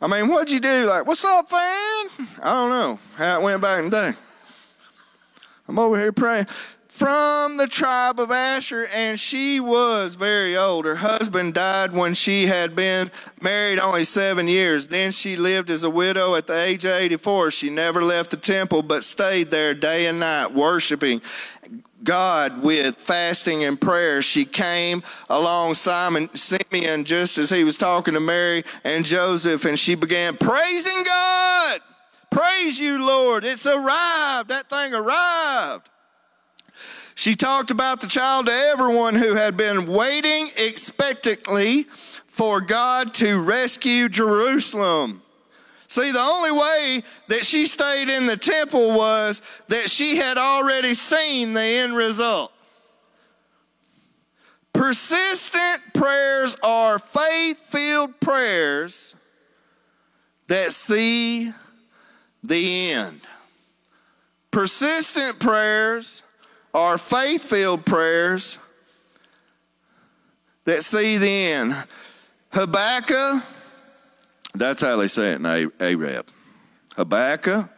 I 0.00 0.06
mean, 0.06 0.28
what'd 0.28 0.52
you 0.52 0.60
do? 0.60 0.86
Like, 0.86 1.06
what's 1.06 1.24
up, 1.24 1.48
Fan? 1.48 1.60
I 1.60 2.52
don't 2.52 2.70
know 2.70 2.98
how 3.16 3.40
it 3.40 3.42
went 3.42 3.60
back 3.60 3.80
in 3.80 3.90
the 3.90 4.12
day. 4.12 4.18
I'm 5.66 5.78
over 5.78 5.98
here 5.98 6.12
praying 6.12 6.46
from 6.98 7.58
the 7.58 7.68
tribe 7.68 8.18
of 8.18 8.32
Asher, 8.32 8.88
and 8.92 9.20
she 9.20 9.60
was 9.60 10.16
very 10.16 10.56
old. 10.56 10.84
Her 10.84 10.96
husband 10.96 11.54
died 11.54 11.92
when 11.92 12.12
she 12.12 12.46
had 12.46 12.74
been 12.74 13.12
married 13.40 13.78
only 13.78 14.02
seven 14.02 14.48
years. 14.48 14.88
Then 14.88 15.12
she 15.12 15.36
lived 15.36 15.70
as 15.70 15.84
a 15.84 15.90
widow 15.90 16.34
at 16.34 16.48
the 16.48 16.60
age 16.60 16.84
of 16.84 16.90
84. 16.90 17.52
She 17.52 17.70
never 17.70 18.02
left 18.02 18.32
the 18.32 18.36
temple, 18.36 18.82
but 18.82 19.04
stayed 19.04 19.52
there 19.52 19.74
day 19.74 20.06
and 20.06 20.18
night, 20.18 20.52
worshiping 20.52 21.22
God 22.02 22.62
with 22.62 22.96
fasting 22.96 23.62
and 23.62 23.80
prayer. 23.80 24.20
She 24.20 24.44
came 24.44 25.04
along 25.30 25.74
Simon 25.74 26.28
Simeon 26.34 27.04
just 27.04 27.38
as 27.38 27.48
he 27.48 27.62
was 27.62 27.78
talking 27.78 28.14
to 28.14 28.20
Mary 28.20 28.64
and 28.82 29.04
Joseph, 29.04 29.64
and 29.64 29.78
she 29.78 29.94
began 29.94 30.36
praising 30.36 31.04
God. 31.04 31.80
Praise 32.28 32.80
you, 32.80 33.06
Lord. 33.06 33.44
It's 33.44 33.66
arrived. 33.66 34.48
That 34.48 34.68
thing 34.68 34.94
arrived. 34.94 35.88
She 37.18 37.34
talked 37.34 37.72
about 37.72 38.00
the 38.00 38.06
child 38.06 38.46
to 38.46 38.52
everyone 38.52 39.16
who 39.16 39.34
had 39.34 39.56
been 39.56 39.86
waiting 39.86 40.50
expectantly 40.56 41.82
for 42.28 42.60
God 42.60 43.12
to 43.14 43.40
rescue 43.40 44.08
Jerusalem. 44.08 45.22
See, 45.88 46.12
the 46.12 46.20
only 46.20 46.52
way 46.52 47.02
that 47.26 47.44
she 47.44 47.66
stayed 47.66 48.08
in 48.08 48.26
the 48.26 48.36
temple 48.36 48.96
was 48.96 49.42
that 49.66 49.90
she 49.90 50.18
had 50.18 50.38
already 50.38 50.94
seen 50.94 51.54
the 51.54 51.60
end 51.60 51.96
result. 51.96 52.52
Persistent 54.72 55.92
prayers 55.94 56.56
are 56.62 57.00
faith 57.00 57.58
filled 57.58 58.20
prayers 58.20 59.16
that 60.46 60.70
see 60.70 61.52
the 62.44 62.92
end. 62.92 63.22
Persistent 64.52 65.40
prayers 65.40 66.22
are 66.74 66.98
faith 66.98 67.44
filled 67.44 67.84
prayers 67.84 68.58
that 70.64 70.84
see 70.84 71.16
the 71.18 71.28
end. 71.28 71.76
Habakkuk, 72.52 73.42
that's 74.54 74.82
how 74.82 74.96
they 74.96 75.08
say 75.08 75.32
it 75.32 75.36
in 75.36 75.46
Arab. 75.46 76.26
Habakkuk 76.96 77.68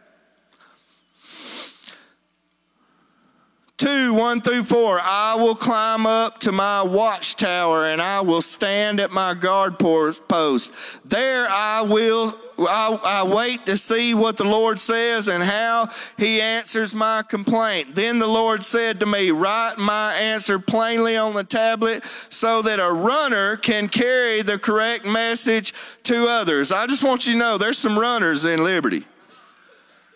2 3.81 4.13
1 4.13 4.41
through 4.41 4.63
4 4.63 4.99
I 5.01 5.33
will 5.33 5.55
climb 5.55 6.05
up 6.05 6.39
to 6.41 6.51
my 6.51 6.83
watchtower 6.83 7.87
and 7.87 7.99
I 7.99 8.21
will 8.21 8.43
stand 8.43 8.99
at 8.99 9.09
my 9.09 9.33
guard 9.33 9.79
post. 9.79 10.71
There 11.03 11.47
I 11.49 11.81
will. 11.81 12.37
I, 12.59 12.99
I 13.03 13.23
wait 13.23 13.65
to 13.65 13.75
see 13.77 14.13
what 14.13 14.37
the 14.37 14.43
Lord 14.43 14.79
says 14.79 15.27
and 15.27 15.43
how 15.43 15.89
he 16.15 16.39
answers 16.39 16.93
my 16.93 17.23
complaint. 17.23 17.95
Then 17.95 18.19
the 18.19 18.27
Lord 18.27 18.63
said 18.63 18.99
to 18.99 19.07
me, 19.07 19.31
Write 19.31 19.79
my 19.79 20.13
answer 20.13 20.59
plainly 20.59 21.17
on 21.17 21.33
the 21.33 21.43
tablet 21.43 22.03
so 22.29 22.61
that 22.61 22.79
a 22.79 22.93
runner 22.93 23.57
can 23.57 23.89
carry 23.89 24.43
the 24.43 24.59
correct 24.59 25.05
message 25.05 25.73
to 26.03 26.27
others. 26.27 26.71
I 26.71 26.85
just 26.85 27.03
want 27.03 27.25
you 27.25 27.33
to 27.33 27.39
know 27.39 27.57
there's 27.57 27.79
some 27.79 27.97
runners 27.97 28.45
in 28.45 28.63
Liberty. 28.63 29.07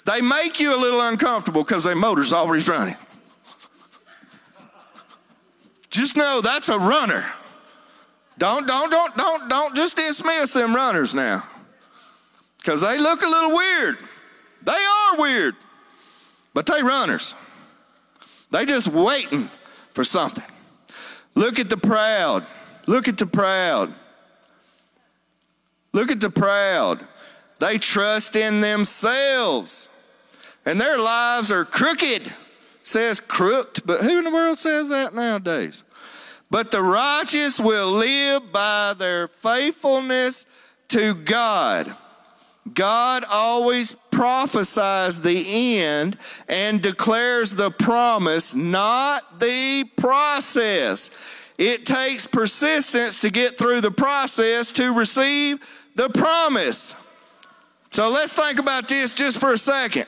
They 0.06 0.21
make 0.21 0.60
you 0.60 0.75
a 0.75 0.78
little 0.78 1.01
uncomfortable 1.01 1.63
because 1.63 1.84
their 1.84 1.95
motor's 1.95 2.32
always 2.32 2.67
running. 2.67 2.95
Just 5.95 6.17
know 6.17 6.41
that's 6.41 6.67
a 6.67 6.77
runner. 6.77 7.25
Don't, 8.38 8.67
don't, 8.67 8.91
don't, 8.91 9.15
don't, 9.15 9.47
don't 9.47 9.75
just 9.77 9.95
dismiss 9.95 10.51
them 10.51 10.75
runners 10.75 11.15
now. 11.15 11.47
Because 12.58 12.81
they 12.81 12.97
look 12.97 13.21
a 13.21 13.25
little 13.25 13.55
weird. 13.55 13.97
They 14.62 14.73
are 14.73 15.17
weird. 15.17 15.55
But 16.53 16.65
they 16.65 16.84
runners. 16.84 17.34
They 18.51 18.65
just 18.65 18.89
waiting 18.89 19.49
for 19.93 20.03
something. 20.03 20.43
Look 21.34 21.60
at 21.60 21.69
the 21.69 21.77
proud. 21.77 22.45
Look 22.88 23.08
at 23.08 23.17
the 23.17 23.25
proud. 23.25 23.93
Look 25.93 26.12
at 26.12 26.19
the 26.19 26.29
proud. 26.29 27.08
They 27.60 27.77
trust 27.77 28.36
in 28.36 28.60
themselves. 28.60 29.88
And 30.65 30.81
their 30.81 30.97
lives 30.97 31.53
are 31.53 31.63
crooked 31.63 32.34
says 32.86 33.19
crooked, 33.19 33.86
but 33.86 34.01
who 34.01 34.19
in 34.19 34.23
the 34.23 34.31
world 34.31 34.58
says 34.58 34.89
that 34.89 35.13
nowadays? 35.13 35.84
But 36.56 36.72
the 36.72 36.82
righteous 36.82 37.60
will 37.60 37.91
live 37.91 38.54
by 38.54 38.96
their 38.98 39.28
faithfulness 39.28 40.46
to 40.88 41.13
God. 41.13 41.94
God 42.74 43.26
always 43.30 43.98
prophesies 44.10 45.20
the 45.20 45.82
end 45.82 46.18
and 46.48 46.82
declares 46.82 47.52
the 47.52 47.72
promise, 47.72 48.56
not 48.56 49.41
the 49.41 49.84
process. 49.98 51.12
It 51.58 51.86
takes 51.86 52.26
persistence 52.26 53.20
to 53.20 53.32
get 53.32 53.58
through 53.58 53.82
the 53.82 53.91
process 53.91 54.72
to 54.72 54.94
receive 54.94 55.60
the 55.96 56.08
promise. 56.08 56.96
So 57.89 58.10
let's 58.10 58.32
think 58.32 58.60
about 58.60 58.88
this 58.88 59.13
just 59.13 59.41
for 59.41 59.52
a 59.52 59.58
second. 59.58 60.06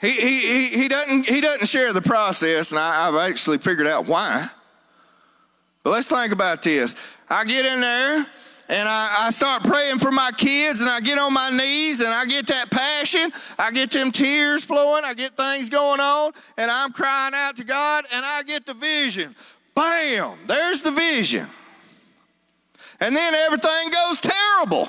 He, 0.00 0.10
he, 0.10 0.68
he, 0.68 0.88
doesn't, 0.88 1.28
he 1.28 1.40
doesn't 1.40 1.66
share 1.66 1.92
the 1.92 2.02
process, 2.02 2.70
and 2.70 2.78
I, 2.78 3.08
I've 3.08 3.30
actually 3.30 3.58
figured 3.58 3.86
out 3.86 4.06
why. 4.06 4.46
But 5.82 5.90
let's 5.90 6.08
think 6.08 6.32
about 6.32 6.62
this. 6.62 6.94
I 7.28 7.44
get 7.44 7.66
in 7.66 7.80
there 7.80 8.26
and 8.68 8.88
I, 8.88 9.14
I, 9.20 9.30
start 9.30 9.64
praying 9.64 9.98
for 9.98 10.10
my 10.10 10.30
kids 10.36 10.80
and 10.80 10.90
I 10.90 11.00
get 11.00 11.18
on 11.18 11.32
my 11.32 11.50
knees 11.50 12.00
and 12.00 12.10
I 12.10 12.26
get 12.26 12.46
that 12.48 12.70
passion. 12.70 13.32
I 13.58 13.70
get 13.70 13.90
them 13.90 14.12
tears 14.12 14.64
flowing. 14.64 15.04
I 15.04 15.14
get 15.14 15.36
things 15.36 15.70
going 15.70 16.00
on 16.00 16.32
and 16.58 16.70
I'm 16.70 16.92
crying 16.92 17.32
out 17.34 17.56
to 17.56 17.64
God 17.64 18.04
and 18.12 18.24
I 18.24 18.42
get 18.42 18.66
the 18.66 18.74
vision. 18.74 19.34
Bam! 19.74 20.36
There's 20.46 20.82
the 20.82 20.90
vision. 20.90 21.46
And 23.00 23.16
then 23.16 23.34
everything 23.34 23.90
goes 23.90 24.20
terrible. 24.20 24.88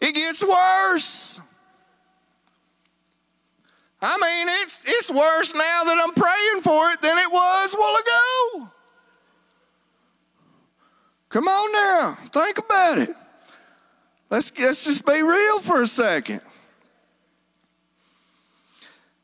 It 0.00 0.14
gets 0.14 0.42
worse. 0.42 1.40
I 4.08 4.18
mean, 4.18 4.46
it's, 4.62 4.82
it's 4.86 5.10
worse 5.10 5.52
now 5.52 5.82
that 5.82 5.98
I'm 6.00 6.14
praying 6.14 6.62
for 6.62 6.92
it 6.92 7.02
than 7.02 7.18
it 7.18 7.28
was 7.30 7.74
a 7.74 7.76
while 7.76 7.96
ago. 7.96 8.70
Come 11.28 11.48
on 11.48 11.72
now, 11.72 12.18
think 12.32 12.58
about 12.58 12.98
it. 12.98 13.16
Let's, 14.30 14.56
let's 14.60 14.84
just 14.84 15.04
be 15.04 15.22
real 15.22 15.60
for 15.60 15.82
a 15.82 15.88
second. 15.88 16.40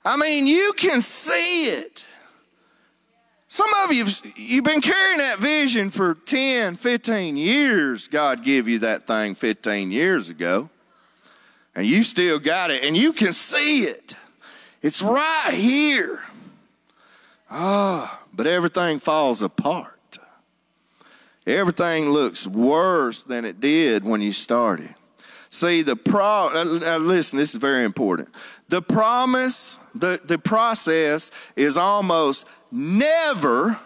I 0.05 0.17
mean, 0.17 0.49
you 0.49 0.73
can 0.77 1.01
see 1.01 1.67
it. 1.67 2.05
Some 3.47 3.73
of 3.85 3.93
you, 3.93 4.07
you've 4.35 4.65
been 4.65 4.81
carrying 4.81 5.19
that 5.19 5.39
vision 5.39 5.91
for 5.91 6.15
10, 6.15 6.75
15 6.75 7.37
years. 7.37 8.09
God 8.09 8.43
gave 8.43 8.67
you 8.67 8.81
that 8.81 9.07
thing 9.07 9.37
15 9.37 9.93
years 9.93 10.29
ago. 10.29 10.71
And 11.77 11.87
you 11.87 12.03
still 12.03 12.41
got 12.41 12.73
it, 12.73 12.83
and 12.83 12.97
you 12.97 13.13
can 13.13 13.33
see 13.33 13.85
it. 13.85 14.17
It's 14.83 15.01
right 15.01 15.55
here. 15.55 16.21
Ah, 17.51 18.23
but 18.33 18.47
everything 18.47 18.99
falls 18.99 19.43
apart. 19.43 20.19
Everything 21.47 22.11
looks 22.11 22.47
worse 22.47 23.23
than 23.23 23.45
it 23.45 23.61
did 23.61 24.05
when 24.05 24.21
you 24.21 24.33
started. 24.33 24.95
See, 25.51 25.83
the 25.83 25.97
pro, 25.97 26.49
uh, 26.49 26.81
uh, 26.83 26.99
listen, 26.99 27.39
this 27.39 27.51
is 27.51 27.57
very 27.57 27.85
important. 27.85 28.29
The 28.69 28.81
promise, 28.81 29.79
the, 29.95 30.21
the 30.25 30.39
process 30.39 31.31
is 31.57 31.77
almost 31.77 32.47
never, 32.71 33.79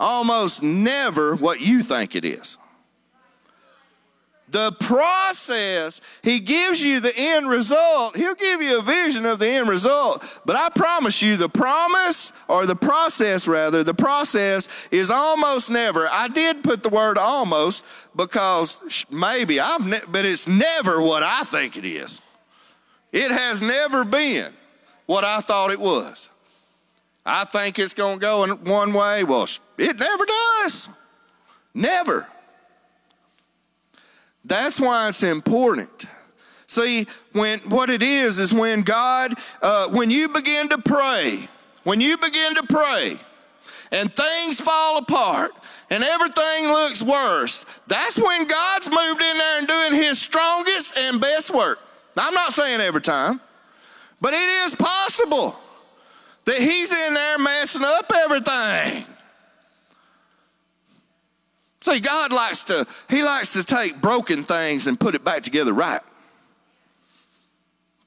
almost 0.00 0.62
never 0.62 1.36
what 1.36 1.60
you 1.60 1.82
think 1.82 2.16
it 2.16 2.24
is. 2.24 2.58
The 4.56 4.72
process, 4.72 6.00
he 6.22 6.40
gives 6.40 6.82
you 6.82 6.98
the 7.00 7.14
end 7.14 7.46
result. 7.46 8.16
He'll 8.16 8.34
give 8.34 8.62
you 8.62 8.78
a 8.78 8.82
vision 8.82 9.26
of 9.26 9.38
the 9.38 9.46
end 9.46 9.68
result. 9.68 10.24
But 10.46 10.56
I 10.56 10.70
promise 10.70 11.20
you, 11.20 11.36
the 11.36 11.50
promise, 11.50 12.32
or 12.48 12.64
the 12.64 12.74
process 12.74 13.46
rather, 13.46 13.84
the 13.84 13.92
process 13.92 14.70
is 14.90 15.10
almost 15.10 15.68
never. 15.68 16.08
I 16.08 16.28
did 16.28 16.64
put 16.64 16.82
the 16.82 16.88
word 16.88 17.18
almost 17.18 17.84
because 18.16 19.04
maybe 19.10 19.60
I've, 19.60 19.86
ne- 19.86 20.00
but 20.08 20.24
it's 20.24 20.48
never 20.48 21.02
what 21.02 21.22
I 21.22 21.42
think 21.42 21.76
it 21.76 21.84
is. 21.84 22.22
It 23.12 23.30
has 23.30 23.60
never 23.60 24.06
been 24.06 24.54
what 25.04 25.22
I 25.22 25.40
thought 25.40 25.70
it 25.70 25.80
was. 25.80 26.30
I 27.26 27.44
think 27.44 27.78
it's 27.78 27.92
going 27.92 28.20
to 28.20 28.22
go 28.22 28.44
in 28.44 28.64
one 28.64 28.94
way. 28.94 29.22
Well, 29.22 29.46
it 29.76 29.98
never 29.98 30.24
does. 30.24 30.88
Never. 31.74 32.26
That's 34.46 34.80
why 34.80 35.08
it's 35.08 35.22
important. 35.22 36.06
See, 36.68 37.06
when 37.32 37.58
what 37.60 37.90
it 37.90 38.02
is 38.02 38.38
is 38.38 38.54
when 38.54 38.82
God, 38.82 39.34
uh, 39.60 39.88
when 39.88 40.10
you 40.10 40.28
begin 40.28 40.68
to 40.68 40.78
pray, 40.78 41.48
when 41.84 42.00
you 42.00 42.16
begin 42.16 42.54
to 42.54 42.62
pray, 42.64 43.18
and 43.92 44.14
things 44.14 44.60
fall 44.60 44.98
apart 44.98 45.52
and 45.90 46.02
everything 46.02 46.66
looks 46.66 47.02
worse, 47.02 47.66
that's 47.86 48.18
when 48.18 48.46
God's 48.46 48.88
moved 48.88 49.22
in 49.22 49.38
there 49.38 49.58
and 49.58 49.68
doing 49.68 49.94
His 49.94 50.20
strongest 50.20 50.96
and 50.96 51.20
best 51.20 51.52
work. 51.54 51.78
I'm 52.16 52.34
not 52.34 52.52
saying 52.52 52.80
every 52.80 53.02
time, 53.02 53.40
but 54.20 54.32
it 54.32 54.48
is 54.66 54.74
possible 54.74 55.56
that 56.44 56.58
He's 56.58 56.92
in 56.92 57.14
there 57.14 57.38
messing 57.38 57.84
up 57.84 58.10
everything. 58.14 59.04
See, 61.86 62.00
God 62.00 62.32
likes 62.32 62.64
to, 62.64 62.84
He 63.08 63.22
likes 63.22 63.52
to 63.52 63.62
take 63.62 64.00
broken 64.00 64.42
things 64.42 64.88
and 64.88 64.98
put 64.98 65.14
it 65.14 65.22
back 65.22 65.44
together 65.44 65.72
right. 65.72 66.00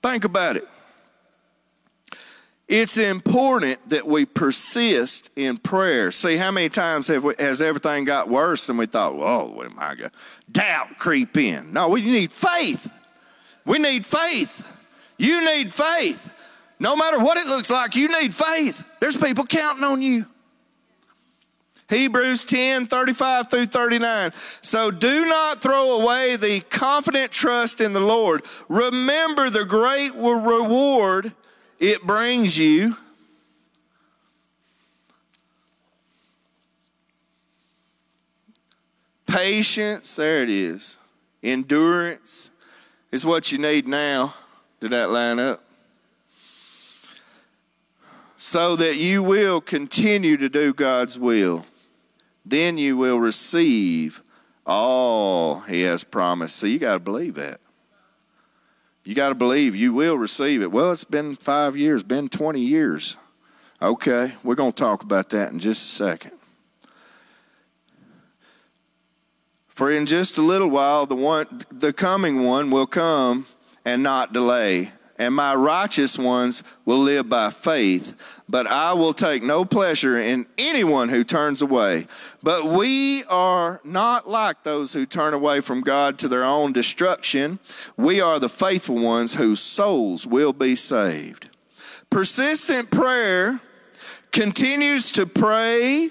Think 0.03 0.25
about 0.25 0.57
it. 0.57 0.67
It's 2.67 2.97
important 2.97 3.79
that 3.87 4.05
we 4.05 4.25
persist 4.25 5.31
in 5.37 5.55
prayer. 5.59 6.11
See, 6.11 6.35
how 6.35 6.51
many 6.51 6.67
times 6.67 7.07
have 7.07 7.23
we, 7.23 7.35
has 7.39 7.61
everything 7.61 8.03
got 8.03 8.27
worse 8.27 8.67
and 8.67 8.77
we 8.77 8.85
thought, 8.85 9.15
well, 9.15 9.55
oh 9.57 9.69
my 9.73 9.95
God, 9.95 10.11
doubt 10.51 10.97
creep 10.97 11.37
in. 11.37 11.71
No, 11.71 11.87
we 11.87 12.01
need 12.01 12.33
faith. 12.33 12.91
We 13.63 13.79
need 13.79 14.05
faith. 14.05 14.61
You 15.17 15.45
need 15.45 15.73
faith. 15.73 16.35
No 16.79 16.97
matter 16.97 17.17
what 17.17 17.37
it 17.37 17.47
looks 17.47 17.69
like, 17.69 17.95
you 17.95 18.09
need 18.09 18.35
faith. 18.35 18.85
There's 18.99 19.15
people 19.15 19.45
counting 19.45 19.85
on 19.85 20.01
you. 20.01 20.25
Hebrews 21.89 22.45
10 22.45 22.87
35 22.87 23.49
through 23.49 23.65
39. 23.65 24.31
So 24.61 24.91
do 24.91 25.25
not 25.25 25.61
throw 25.61 25.99
away 26.01 26.35
the 26.35 26.61
confident 26.61 27.31
trust 27.31 27.81
in 27.81 27.93
the 27.93 27.99
Lord. 27.99 28.43
Remember 28.67 29.49
the 29.49 29.65
great 29.65 30.13
reward 30.13 31.33
it 31.79 32.03
brings 32.03 32.57
you. 32.57 32.95
Patience, 39.25 40.15
there 40.15 40.43
it 40.43 40.49
is. 40.49 40.97
Endurance 41.41 42.51
is 43.11 43.25
what 43.25 43.51
you 43.51 43.57
need 43.57 43.87
now. 43.87 44.33
Did 44.79 44.91
that 44.91 45.09
line 45.09 45.39
up? 45.39 45.63
so 48.41 48.77
that 48.77 48.95
you 48.95 49.21
will 49.21 49.59
continue 49.59 50.37
to 50.37 50.47
do 50.47 50.73
God's 50.73 51.19
will. 51.19 51.65
Then 52.49 52.79
you 52.79 52.97
will 52.97 53.19
receive 53.19 54.23
all 54.65 55.61
He 55.61 55.83
has 55.83 56.03
promised. 56.03 56.55
So 56.55 56.65
you 56.65 56.79
got 56.79 56.93
to 56.93 56.99
believe 56.99 57.35
that. 57.35 57.59
You 59.03 59.15
got 59.15 59.29
to 59.29 59.35
believe 59.35 59.75
you 59.75 59.93
will 59.93 60.17
receive 60.17 60.61
it. 60.61 60.71
Well, 60.71 60.91
it's 60.91 61.03
been 61.03 61.35
five 61.35 61.77
years, 61.77 62.03
been 62.03 62.27
20 62.27 62.59
years. 62.59 63.17
Okay, 63.81 64.33
we're 64.43 64.55
going 64.55 64.71
to 64.71 64.83
talk 64.83 65.03
about 65.03 65.29
that 65.29 65.51
in 65.51 65.59
just 65.59 65.85
a 65.85 65.89
second. 65.89 66.31
For 69.69 69.89
in 69.91 70.05
just 70.05 70.37
a 70.37 70.41
little 70.41 70.69
while, 70.69 71.05
the 71.05 71.15
one, 71.15 71.61
the 71.71 71.93
coming 71.93 72.43
one 72.43 72.71
will 72.71 72.87
come 72.87 73.45
and 73.85 74.03
not 74.03 74.33
delay 74.33 74.91
and 75.19 75.35
my 75.35 75.53
righteous 75.53 76.17
ones 76.17 76.63
will 76.85 76.99
live 76.99 77.29
by 77.29 77.51
faith. 77.51 78.13
But 78.47 78.65
I 78.65 78.93
will 78.93 79.13
take 79.13 79.43
no 79.43 79.65
pleasure 79.65 80.17
in 80.17 80.47
anyone 80.57 81.09
who 81.09 81.23
turns 81.25 81.61
away. 81.61 82.07
But 82.41 82.65
we 82.65 83.25
are 83.25 83.81
not 83.83 84.27
like 84.27 84.63
those 84.63 84.93
who 84.93 85.05
turn 85.05 85.33
away 85.33 85.59
from 85.59 85.81
God 85.81 86.17
to 86.19 86.29
their 86.29 86.45
own 86.45 86.71
destruction. 86.71 87.59
We 87.97 88.21
are 88.21 88.39
the 88.39 88.49
faithful 88.49 88.95
ones 88.95 89.35
whose 89.35 89.59
souls 89.59 90.25
will 90.25 90.53
be 90.53 90.75
saved. 90.75 91.49
Persistent 92.09 92.89
prayer 92.89 93.59
continues 94.31 95.11
to 95.11 95.27
pray, 95.27 96.09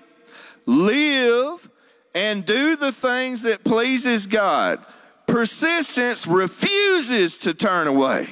live, 0.66 1.68
and 2.14 2.44
do 2.44 2.76
the 2.76 2.92
things 2.92 3.42
that 3.42 3.64
pleases 3.64 4.26
God. 4.26 4.84
Persistence 5.26 6.26
refuses 6.26 7.36
to 7.38 7.54
turn 7.54 7.86
away 7.86 8.28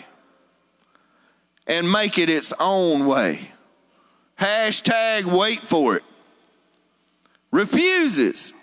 and 1.66 1.90
make 1.90 2.18
it 2.18 2.30
its 2.30 2.52
own 2.60 3.06
way. 3.06 3.50
Hashtag 4.38 5.24
wait 5.24 5.60
for 5.60 5.96
it. 5.96 6.04
Refuses. 7.50 8.54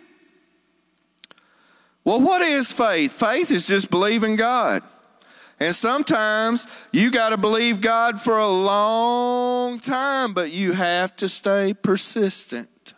Well, 2.06 2.22
what 2.22 2.42
is 2.42 2.72
faith? 2.72 3.14
Faith 3.14 3.50
is 3.50 3.68
just 3.68 3.90
believing 3.90 4.36
God. 4.36 4.84
And 5.60 5.74
sometimes 5.74 6.68
you 6.92 7.12
got 7.12 7.30
to 7.30 7.38
believe 7.38 7.80
God 7.80 8.20
for 8.20 8.38
a 8.38 8.48
long 8.48 9.80
time, 9.80 10.34
but 10.34 10.52
you 10.52 10.74
have 10.74 11.16
to 11.18 11.30
stay 11.30 11.74
persistent. 11.74 12.94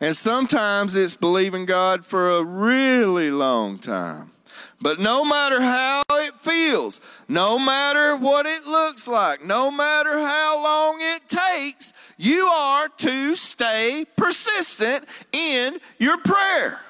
And 0.00 0.16
sometimes 0.16 0.96
it's 0.96 1.14
believing 1.14 1.66
God 1.66 2.04
for 2.04 2.30
a 2.30 2.44
really 2.44 3.30
long 3.30 3.78
time. 3.78 4.32
But 4.82 4.98
no 4.98 5.24
matter 5.24 5.60
how 5.60 6.02
it 6.12 6.40
feels, 6.40 7.02
no 7.28 7.58
matter 7.58 8.16
what 8.16 8.46
it 8.46 8.64
looks 8.64 9.06
like, 9.06 9.44
no 9.44 9.70
matter 9.70 10.18
how 10.18 10.62
long 10.62 10.98
it 11.00 11.28
takes, 11.28 11.92
you 12.16 12.46
are 12.46 12.88
to 12.88 13.34
stay 13.34 14.06
persistent 14.16 15.04
in 15.32 15.80
your 15.98 16.16
prayer. 16.18 16.80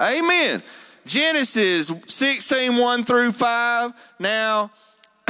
Amen. 0.00 0.62
Genesis 1.06 1.90
16, 2.06 2.76
1 2.76 3.04
through 3.04 3.32
5. 3.32 3.92
Now, 4.18 4.70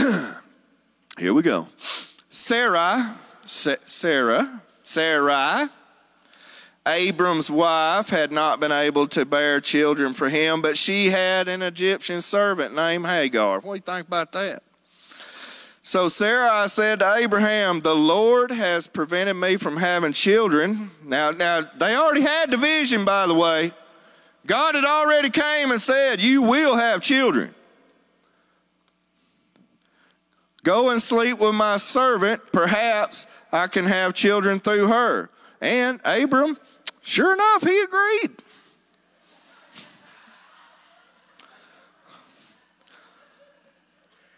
here 1.19 1.33
we 1.33 1.43
go. 1.43 1.69
Sarah, 2.29 3.15
Sarah, 3.45 4.63
Sarah, 4.83 5.71
Abram's 6.87 7.51
wife 7.51 8.11
had 8.11 8.31
not 8.31 8.61
been 8.61 8.73
able 8.73 9.07
to 9.09 9.25
bear 9.25 9.61
children 9.61 10.13
for 10.13 10.29
him, 10.29 10.61
but 10.61 10.77
she 10.77 11.09
had 11.09 11.49
an 11.49 11.63
Egyptian 11.63 12.21
servant 12.21 12.75
named 12.75 13.07
Hagar. 13.07 13.61
What 13.61 13.73
do 13.73 13.77
you 13.77 13.97
think 13.97 14.07
about 14.07 14.33
that? 14.33 14.63
So 15.83 16.09
Sarai 16.09 16.67
said 16.69 17.01
to 17.01 17.15
Abraham, 17.15 17.81
The 17.81 17.95
Lord 17.95 18.51
has 18.51 18.87
prevented 18.87 19.37
me 19.37 19.57
from 19.57 19.77
having 19.77 20.13
children. 20.13 20.91
Now, 21.05 21.31
now 21.31 21.69
they 21.77 21.95
already 21.95 22.23
had 22.23 22.51
the 22.51 22.57
vision, 22.57 23.05
by 23.05 23.27
the 23.27 23.35
way. 23.35 23.73
God 24.47 24.75
had 24.75 24.85
already 24.85 25.31
came 25.31 25.71
and 25.71 25.81
said, 25.81 26.21
You 26.21 26.43
will 26.43 26.77
have 26.77 27.03
children. 27.03 27.55
Go 30.63 30.89
and 30.89 31.01
sleep 31.01 31.39
with 31.39 31.55
my 31.55 31.77
servant. 31.77 32.41
Perhaps 32.53 33.27
I 33.53 33.67
can 33.67 33.85
have 33.85 34.15
children 34.15 34.61
through 34.61 34.89
her. 34.89 35.31
And 35.61 36.01
Abram 36.05 36.59
Sure 37.05 37.35
enough, 37.35 37.63
he 37.63 37.81
agreed. 37.81 38.31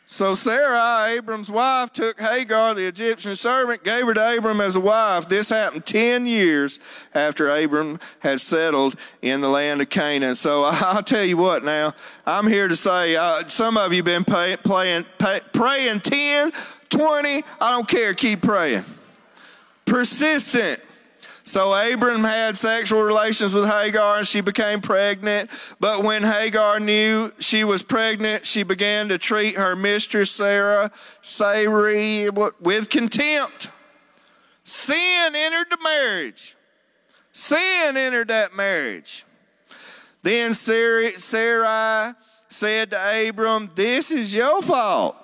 So 0.09 0.35
Sarah, 0.35 1.07
Abram's 1.11 1.51
wife, 1.51 1.93
took 1.93 2.21
Hagar, 2.21 2.75
the 2.75 2.87
Egyptian 2.87 3.37
servant, 3.37 3.85
gave 3.85 4.07
her 4.07 4.15
to 4.15 4.37
Abram 4.37 4.61
as 4.61 4.75
a 4.75 4.81
wife. 4.81 5.29
This 5.29 5.51
happened 5.51 5.87
10 5.87 6.27
years 6.27 6.81
after 7.15 7.55
Abram 7.55 8.01
had 8.21 8.41
settled 8.41 8.97
in 9.23 9.41
the 9.41 9.49
land 9.49 9.81
of 9.81 9.89
Canaan. 9.89 10.35
So 10.35 10.65
I'll 10.73 11.03
tell 11.03 11.25
you 11.25 11.37
what 11.37 11.65
now, 11.65 11.93
I'm 12.25 12.49
here 12.49 12.67
to 12.67 12.77
say 12.77 13.15
uh, 13.15 13.47
some 13.47 13.77
of 13.77 13.93
you 13.93 14.03
been 14.03 14.25
pay, 14.25 14.57
playing, 14.57 15.05
pay, 15.19 15.41
praying 15.53 16.01
10, 16.01 16.53
20, 16.89 17.45
I 17.61 17.71
don't 17.71 17.89
care, 17.89 18.13
keep 18.13 18.43
praying. 18.43 18.85
Persistent. 19.85 20.81
So 21.47 21.73
Abram 21.73 22.25
had 22.25 22.57
sexual 22.57 23.03
relations 23.03 23.55
with 23.55 23.67
Hagar 23.67 24.19
and 24.19 24.27
she 24.27 24.41
became 24.41 24.81
pregnant. 24.81 25.49
But 25.79 26.03
when 26.03 26.25
Hagar 26.25 26.81
knew 26.81 27.31
she 27.39 27.63
was 27.63 27.85
pregnant, 27.85 28.45
she 28.45 28.65
began 28.65 29.09
to 29.11 29.17
treat 29.17 29.55
her 29.55 29.77
mistress 29.77 30.33
Sarah, 30.33 30.91
Sarai, 31.21 32.29
with 32.31 32.91
contempt. 32.91 33.71
Sin 34.65 35.37
entered 35.37 35.69
the 35.71 35.79
marriage. 35.85 36.57
Sin 37.31 37.97
entered 37.97 38.27
that 38.27 38.53
marriage. 38.53 39.25
Then 40.23 40.53
Sarai 40.53 41.13
said 42.49 42.91
to 42.91 43.29
Abram, 43.29 43.71
This 43.77 44.11
is 44.11 44.35
your 44.35 44.63
fault. 44.63 45.17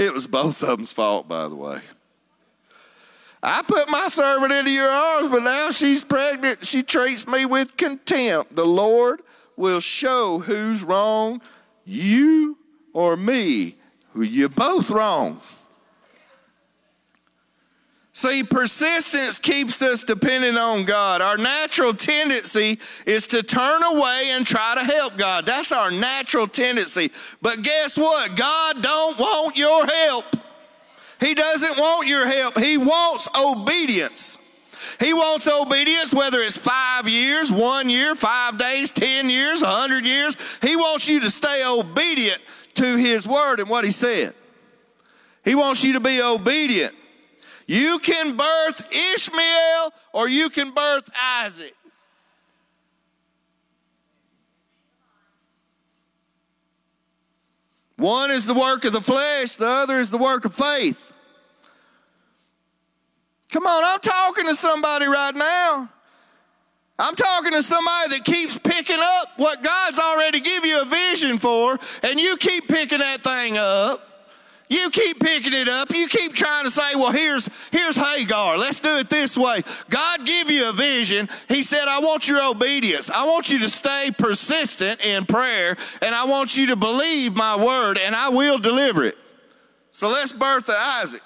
It 0.00 0.14
was 0.14 0.26
both 0.26 0.62
of 0.62 0.78
them's 0.78 0.92
fault, 0.92 1.28
by 1.28 1.46
the 1.46 1.54
way. 1.54 1.80
I 3.42 3.60
put 3.60 3.90
my 3.90 4.08
servant 4.08 4.50
into 4.50 4.70
your 4.70 4.88
arms, 4.88 5.28
but 5.28 5.42
now 5.42 5.70
she's 5.72 6.02
pregnant. 6.02 6.64
She 6.64 6.82
treats 6.82 7.28
me 7.28 7.44
with 7.44 7.76
contempt. 7.76 8.56
The 8.56 8.64
Lord 8.64 9.20
will 9.56 9.80
show 9.80 10.38
who's 10.38 10.82
wrong, 10.82 11.42
you 11.84 12.56
or 12.94 13.14
me. 13.14 13.76
You're 14.16 14.48
both 14.48 14.90
wrong. 14.90 15.42
See, 18.20 18.44
persistence 18.44 19.38
keeps 19.38 19.80
us 19.80 20.04
dependent 20.04 20.58
on 20.58 20.84
God. 20.84 21.22
Our 21.22 21.38
natural 21.38 21.94
tendency 21.94 22.78
is 23.06 23.26
to 23.28 23.42
turn 23.42 23.82
away 23.82 24.24
and 24.32 24.46
try 24.46 24.74
to 24.74 24.84
help 24.84 25.16
God. 25.16 25.46
That's 25.46 25.72
our 25.72 25.90
natural 25.90 26.46
tendency. 26.46 27.12
But 27.40 27.62
guess 27.62 27.96
what? 27.96 28.36
God 28.36 28.82
don't 28.82 29.18
want 29.18 29.56
your 29.56 29.86
help. 29.86 30.26
He 31.18 31.32
doesn't 31.32 31.78
want 31.78 32.08
your 32.08 32.26
help. 32.26 32.58
He 32.58 32.76
wants 32.76 33.26
obedience. 33.34 34.38
He 34.98 35.14
wants 35.14 35.48
obedience, 35.48 36.12
whether 36.12 36.42
it's 36.42 36.58
five 36.58 37.08
years, 37.08 37.50
one 37.50 37.88
year, 37.88 38.14
five 38.14 38.58
days, 38.58 38.90
ten 38.90 39.30
years, 39.30 39.62
a 39.62 39.66
hundred 39.66 40.04
years. 40.04 40.36
He 40.60 40.76
wants 40.76 41.08
you 41.08 41.20
to 41.20 41.30
stay 41.30 41.64
obedient 41.66 42.42
to 42.74 42.96
His 42.96 43.26
word 43.26 43.60
and 43.60 43.70
what 43.70 43.86
He 43.86 43.90
said. 43.90 44.34
He 45.42 45.54
wants 45.54 45.82
you 45.82 45.94
to 45.94 46.00
be 46.00 46.20
obedient. 46.20 46.94
You 47.70 48.00
can 48.00 48.36
birth 48.36 48.92
Ishmael 48.92 49.92
or 50.12 50.28
you 50.28 50.50
can 50.50 50.72
birth 50.72 51.08
Isaac. 51.16 51.72
One 57.96 58.32
is 58.32 58.44
the 58.44 58.54
work 58.54 58.84
of 58.84 58.92
the 58.92 59.00
flesh, 59.00 59.54
the 59.54 59.68
other 59.68 60.00
is 60.00 60.10
the 60.10 60.18
work 60.18 60.44
of 60.44 60.52
faith. 60.52 61.12
Come 63.52 63.68
on, 63.68 63.84
I'm 63.84 64.00
talking 64.00 64.46
to 64.46 64.54
somebody 64.56 65.06
right 65.06 65.36
now. 65.36 65.88
I'm 66.98 67.14
talking 67.14 67.52
to 67.52 67.62
somebody 67.62 68.16
that 68.16 68.24
keeps 68.24 68.58
picking 68.58 68.98
up 68.98 69.28
what 69.36 69.62
God's 69.62 70.00
already 70.00 70.40
give 70.40 70.64
you 70.64 70.82
a 70.82 70.86
vision 70.86 71.38
for, 71.38 71.78
and 72.02 72.18
you 72.18 72.36
keep 72.36 72.66
picking 72.66 72.98
that 72.98 73.20
thing 73.22 73.58
up. 73.58 74.09
You 74.70 74.88
keep 74.90 75.18
picking 75.18 75.52
it 75.52 75.68
up. 75.68 75.92
You 75.92 76.06
keep 76.06 76.32
trying 76.32 76.62
to 76.62 76.70
say, 76.70 76.94
well, 76.94 77.10
here's, 77.10 77.50
here's 77.72 77.96
Hagar. 77.96 78.56
Let's 78.56 78.78
do 78.78 78.98
it 78.98 79.10
this 79.10 79.36
way. 79.36 79.62
God 79.90 80.24
give 80.24 80.48
you 80.48 80.68
a 80.68 80.72
vision. 80.72 81.28
He 81.48 81.64
said, 81.64 81.88
I 81.88 81.98
want 81.98 82.28
your 82.28 82.40
obedience. 82.48 83.10
I 83.10 83.26
want 83.26 83.50
you 83.50 83.58
to 83.58 83.68
stay 83.68 84.12
persistent 84.16 85.04
in 85.04 85.26
prayer, 85.26 85.76
and 86.00 86.14
I 86.14 86.24
want 86.24 86.56
you 86.56 86.68
to 86.68 86.76
believe 86.76 87.34
my 87.34 87.56
word, 87.56 87.98
and 87.98 88.14
I 88.14 88.28
will 88.28 88.58
deliver 88.58 89.02
it. 89.02 89.18
So 89.90 90.06
let's 90.06 90.32
birth 90.32 90.70
Isaac. 90.70 91.22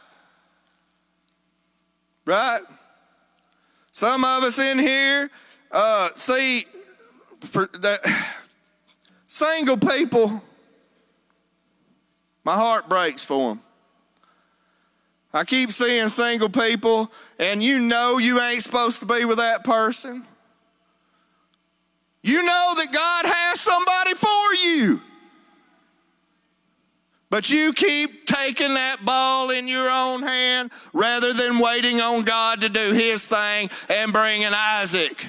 Right? 2.24 2.62
Some 3.92 4.24
of 4.24 4.42
us 4.42 4.58
in 4.58 4.78
here, 4.78 5.30
uh, 5.70 6.08
see, 6.16 6.64
for 7.42 7.68
that 7.74 8.00
single 9.26 9.76
people 9.76 10.42
My 12.44 12.54
heart 12.54 12.88
breaks 12.88 13.24
for 13.24 13.50
them. 13.50 13.60
I 15.32 15.44
keep 15.44 15.72
seeing 15.72 16.08
single 16.08 16.48
people, 16.48 17.10
and 17.38 17.62
you 17.62 17.80
know 17.80 18.18
you 18.18 18.40
ain't 18.40 18.62
supposed 18.62 19.00
to 19.00 19.06
be 19.06 19.24
with 19.24 19.38
that 19.38 19.64
person. 19.64 20.24
You 22.22 22.42
know 22.42 22.74
that 22.76 22.92
God 22.92 23.26
has 23.26 23.60
somebody 23.60 24.14
for 24.14 24.54
you. 24.68 25.00
But 27.30 27.50
you 27.50 27.72
keep 27.72 28.26
taking 28.26 28.74
that 28.74 29.04
ball 29.04 29.50
in 29.50 29.66
your 29.66 29.90
own 29.90 30.22
hand 30.22 30.70
rather 30.92 31.32
than 31.32 31.58
waiting 31.58 32.00
on 32.00 32.22
God 32.22 32.60
to 32.60 32.68
do 32.68 32.92
His 32.92 33.26
thing 33.26 33.70
and 33.88 34.12
bringing 34.12 34.52
Isaac. 34.54 35.26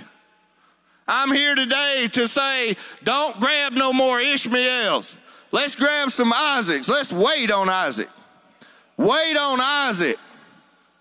I'm 1.08 1.32
here 1.32 1.56
today 1.56 2.08
to 2.12 2.28
say, 2.28 2.78
don't 3.04 3.40
grab 3.40 3.74
no 3.74 3.92
more 3.92 4.20
Ishmaels. 4.20 5.18
Let's 5.56 5.78
grab 5.78 6.12
some 6.12 6.34
Isaacs. 6.34 6.90
Let's 6.90 7.14
wait 7.14 7.50
on 7.50 7.70
Isaac. 7.70 8.10
Wait 8.98 9.38
on 9.38 9.62
Isaac. 9.62 10.18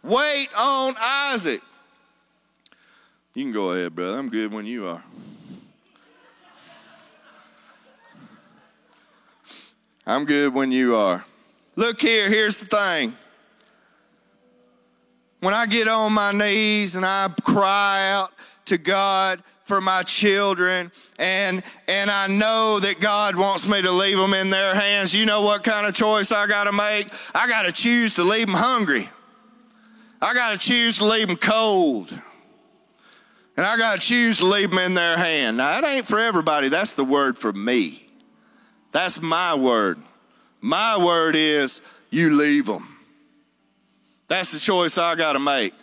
Wait 0.01 0.49
on 0.57 0.95
Isaac. 0.97 1.61
You 3.35 3.43
can 3.43 3.51
go 3.53 3.73
ahead, 3.73 3.97
brother. 3.97 4.17
I'm 4.17 4.29
good 4.29 4.53
when 4.53 4.65
you 4.65 4.87
are. 4.87 5.03
I'm 10.07 10.25
good 10.25 10.55
when 10.55 10.71
you 10.71 10.95
are. 10.95 11.25
Look 11.75 12.01
here, 12.01 12.29
here's 12.29 12.61
the 12.61 12.67
thing. 12.67 13.13
When 15.41 15.53
I 15.53 15.67
get 15.67 15.89
on 15.89 16.13
my 16.13 16.31
knees 16.31 16.95
and 16.95 17.05
I 17.05 17.29
cry 17.43 18.09
out 18.13 18.31
to 18.67 18.79
God 18.79 19.43
for 19.65 19.81
my 19.81 20.03
children 20.03 20.93
and 21.19 21.63
and 21.89 22.11
I 22.11 22.27
know 22.27 22.79
that 22.81 23.01
God 23.01 23.35
wants 23.35 23.67
me 23.67 23.83
to 23.83 23.91
leave 23.91 24.19
them 24.19 24.35
in 24.35 24.51
their 24.51 24.75
hands, 24.75 25.15
you 25.15 25.27
know 25.27 25.43
what 25.43 25.65
kind 25.65 25.87
of 25.87 25.95
choice 25.95 26.33
I 26.33 26.47
got 26.47 26.65
to 26.65 26.73
make? 26.73 27.09
I 27.35 27.49
got 27.49 27.63
to 27.63 27.73
choose 27.73 28.15
to 28.15 28.23
leave 28.25 28.47
them 28.47 28.57
hungry. 28.57 29.09
I 30.21 30.35
got 30.35 30.53
to 30.53 30.59
choose 30.59 30.99
to 30.99 31.05
leave 31.05 31.29
them 31.29 31.37
cold. 31.37 32.19
And 33.57 33.65
I 33.65 33.77
got 33.77 34.01
to 34.01 34.07
choose 34.07 34.39
to 34.39 34.47
leave 34.47 34.71
them 34.71 34.79
in 34.81 34.95
their 34.95 35.17
hand. 35.17 35.59
Now, 35.59 35.81
that 35.81 35.87
ain't 35.87 36.07
for 36.07 36.19
everybody. 36.19 36.69
That's 36.69 36.95
the 36.95 37.05
word 37.05 37.39
for 37.39 37.53
me. 37.53 38.07
That's 38.91 39.21
my 39.23 39.55
word. 39.55 39.99
My 40.61 40.97
word 40.97 41.37
is 41.37 41.83
you 42.11 42.35
leave 42.35 42.67
them. 42.67 42.97
That's 44.29 44.53
the 44.53 44.59
choice 44.59 44.99
I 44.99 45.15
got 45.15 45.35
to 45.35 45.39
make. 45.39 45.75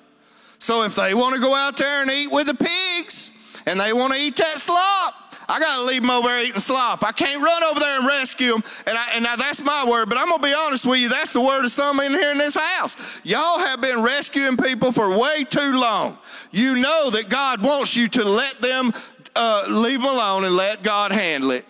So 0.58 0.84
if 0.84 0.96
they 0.96 1.14
want 1.14 1.36
to 1.36 1.42
go 1.42 1.56
out 1.56 1.78
there 1.78 2.02
and 2.02 2.12
eat 2.12 2.32
with 2.32 2.48
the 2.48 2.56
pigs 2.56 3.32
and 3.66 3.80
they 3.80 3.94
want 3.94 4.14
to 4.14 4.20
eat 4.20 4.36
that 4.38 4.58
slop, 4.58 5.16
I 5.48 5.60
got 5.60 5.78
to 5.78 5.84
leave 5.84 6.02
them 6.02 6.12
over 6.12 6.28
there 6.28 6.44
eating 6.44 6.60
slop. 6.60 7.04
I 7.04 7.12
can't 7.12 7.42
run 7.42 7.64
over 7.64 7.80
there 7.80 8.00
and 8.00 8.08
rescue 8.08 8.54
them. 8.54 8.64
And, 8.88 8.98
I, 8.98 9.12
and 9.16 9.24
now 9.24 9.36
that's 9.36 9.62
my 9.62 9.86
word, 9.88 10.08
but 10.08 10.18
I'm 10.18 10.28
going 10.28 10.40
to 10.40 10.48
be 10.48 10.54
honest 10.54 10.86
with 10.86 11.00
you. 11.00 11.10
That's 11.10 11.34
the 11.34 11.42
word 11.42 11.66
of 11.66 11.72
some 11.72 12.00
in 12.00 12.12
here 12.12 12.32
in 12.32 12.38
this 12.38 12.56
house. 12.56 12.96
Y'all 13.24 13.60
have 13.60 13.82
been 13.82 14.02
rescuing 14.02 14.56
people 14.56 14.92
for 14.92 15.18
way 15.18 15.44
too 15.44 15.74
long. 15.74 16.18
You 16.52 16.76
know 16.76 17.10
that 17.10 17.30
God 17.30 17.62
wants 17.62 17.96
you 17.96 18.08
to 18.10 18.24
let 18.24 18.62
them 18.62 18.94
uh, 19.36 19.66
leave 19.70 20.02
them 20.02 20.10
alone 20.10 20.46
and 20.46 20.56
let 20.56 20.84
God 20.84 21.12
handle 21.12 21.52
it 21.52 21.66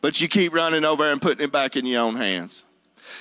but 0.00 0.20
you 0.20 0.28
keep 0.28 0.52
running 0.52 0.84
over 0.84 1.10
and 1.10 1.20
putting 1.20 1.44
it 1.44 1.52
back 1.52 1.76
in 1.76 1.86
your 1.86 2.02
own 2.02 2.16
hands. 2.16 2.64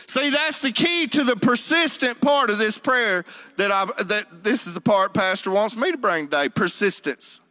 See, 0.07 0.29
that's 0.29 0.59
the 0.59 0.71
key 0.71 1.07
to 1.07 1.23
the 1.23 1.35
persistent 1.35 2.19
part 2.21 2.49
of 2.49 2.57
this 2.57 2.77
prayer 2.77 3.25
that 3.57 3.71
I 3.71 3.85
that 4.03 4.43
this 4.43 4.65
is 4.65 4.73
the 4.73 4.81
part 4.81 5.13
Pastor 5.13 5.51
wants 5.51 5.75
me 5.75 5.91
to 5.91 5.97
bring 5.97 6.25
today. 6.25 6.49
Persistence. 6.49 7.41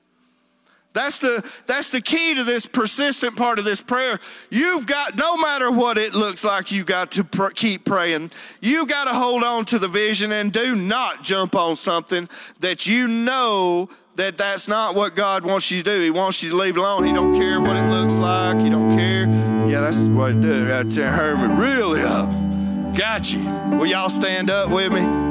That's 0.94 1.18
the 1.18 1.48
that's 1.66 1.90
the 1.90 2.00
key 2.00 2.34
to 2.34 2.44
this 2.44 2.66
persistent 2.66 3.36
part 3.36 3.58
of 3.58 3.64
this 3.64 3.80
prayer. 3.80 4.18
You've 4.50 4.86
got 4.86 5.16
no 5.16 5.36
matter 5.36 5.70
what 5.70 5.98
it 5.98 6.14
looks 6.14 6.44
like, 6.44 6.72
you 6.72 6.82
got 6.82 7.12
to 7.12 7.24
pr- 7.24 7.50
keep 7.50 7.84
praying. 7.84 8.30
You 8.60 8.86
got 8.86 9.04
to 9.04 9.14
hold 9.14 9.44
on 9.44 9.64
to 9.66 9.78
the 9.78 9.88
vision 9.88 10.32
and 10.32 10.52
do 10.52 10.74
not 10.74 11.22
jump 11.22 11.54
on 11.54 11.76
something 11.76 12.28
that 12.60 12.86
you 12.86 13.06
know 13.06 13.88
that 14.16 14.36
that's 14.36 14.66
not 14.66 14.96
what 14.96 15.14
God 15.14 15.44
wants 15.44 15.70
you 15.70 15.82
to 15.82 15.90
do. 15.96 16.02
He 16.02 16.10
wants 16.10 16.42
you 16.42 16.50
to 16.50 16.56
leave 16.56 16.76
alone. 16.76 17.04
He 17.04 17.12
don't 17.12 17.34
care 17.36 17.60
what 17.60 17.76
it 17.76 17.88
looks 17.90 18.18
like. 18.18 18.58
He 18.58 18.68
don't 18.68 18.90
care. 18.96 19.26
Yeah, 19.68 19.80
that's 19.80 20.04
what 20.04 20.32
it 20.32 20.40
do 20.40 20.64
there. 20.64 21.12
Hurt 21.12 21.36
me 21.36 21.54
really 21.54 22.02
up. 22.02 22.28
Got 22.96 23.32
you. 23.32 23.44
Will 23.78 23.86
y'all 23.86 24.08
stand 24.08 24.50
up 24.50 24.70
with 24.70 24.92
me? 24.92 25.27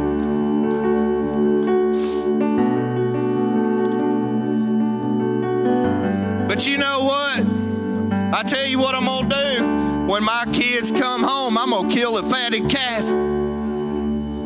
But 6.58 6.66
you 6.66 6.80
know 6.80 7.04
what? 7.04 8.34
I 8.34 8.42
tell 8.42 8.66
you 8.66 8.80
what 8.80 8.96
I'm 8.96 9.06
gonna 9.06 9.30
do. 9.30 10.12
When 10.12 10.24
my 10.24 10.44
kids 10.54 10.92
come 10.92 11.22
home, 11.22 11.56
I'm 11.56 11.70
gonna 11.70 11.88
kill 11.88 12.18
a 12.18 12.24
fatted 12.24 12.68
calf. 12.68 13.04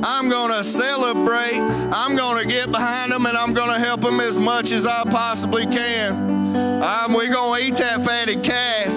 I'm 0.03 0.27
going 0.27 0.51
to 0.51 0.61
celebrate. 0.61 1.61
I'm 1.61 2.17
going 2.17 2.43
to 2.43 2.49
get 2.49 2.69
behind 2.69 3.13
them 3.13 3.25
and 3.27 3.37
I'm 3.37 3.53
going 3.53 3.69
to 3.69 3.79
help 3.79 4.01
them 4.01 4.19
as 4.19 4.37
much 4.37 4.73
as 4.73 4.85
I 4.85 5.05
possibly 5.05 5.65
can. 5.65 6.83
Um, 6.83 7.13
we're 7.13 7.31
going 7.31 7.61
to 7.61 7.67
eat 7.67 7.77
that 7.77 8.03
fatted 8.03 8.43
calf. 8.43 8.91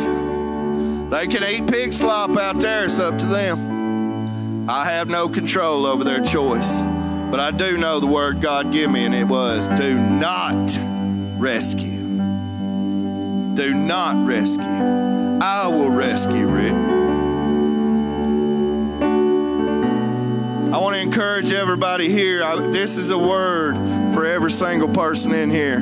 They 1.10 1.28
can 1.28 1.44
eat 1.44 1.70
pig 1.70 1.92
slop 1.92 2.36
out 2.36 2.58
there. 2.58 2.86
It's 2.86 2.98
up 2.98 3.16
to 3.20 3.26
them. 3.26 4.68
I 4.68 4.86
have 4.86 5.08
no 5.08 5.28
control 5.28 5.86
over 5.86 6.02
their 6.02 6.24
choice. 6.24 6.82
But 6.82 7.38
I 7.38 7.52
do 7.52 7.76
know 7.76 8.00
the 8.00 8.08
word 8.08 8.40
God 8.40 8.72
gave 8.72 8.90
me, 8.90 9.04
and 9.04 9.14
it 9.14 9.28
was 9.28 9.68
do 9.68 9.94
not 9.94 10.76
rescue. 11.38 11.93
Do 13.54 13.72
not 13.72 14.26
rescue. 14.26 14.64
I 14.64 15.68
will 15.68 15.90
rescue, 15.90 16.48
Rick. 16.48 16.72
I 20.72 20.78
want 20.78 20.96
to 20.96 21.00
encourage 21.00 21.52
everybody 21.52 22.08
here. 22.08 22.42
I, 22.42 22.56
this 22.56 22.96
is 22.96 23.10
a 23.10 23.18
word 23.18 23.76
for 24.12 24.26
every 24.26 24.50
single 24.50 24.88
person 24.88 25.32
in 25.32 25.50
here. 25.50 25.78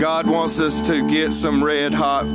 God 0.00 0.26
wants 0.26 0.58
us 0.58 0.84
to 0.88 1.08
get 1.08 1.32
some 1.32 1.62
red 1.62 1.94
hot 1.94 2.26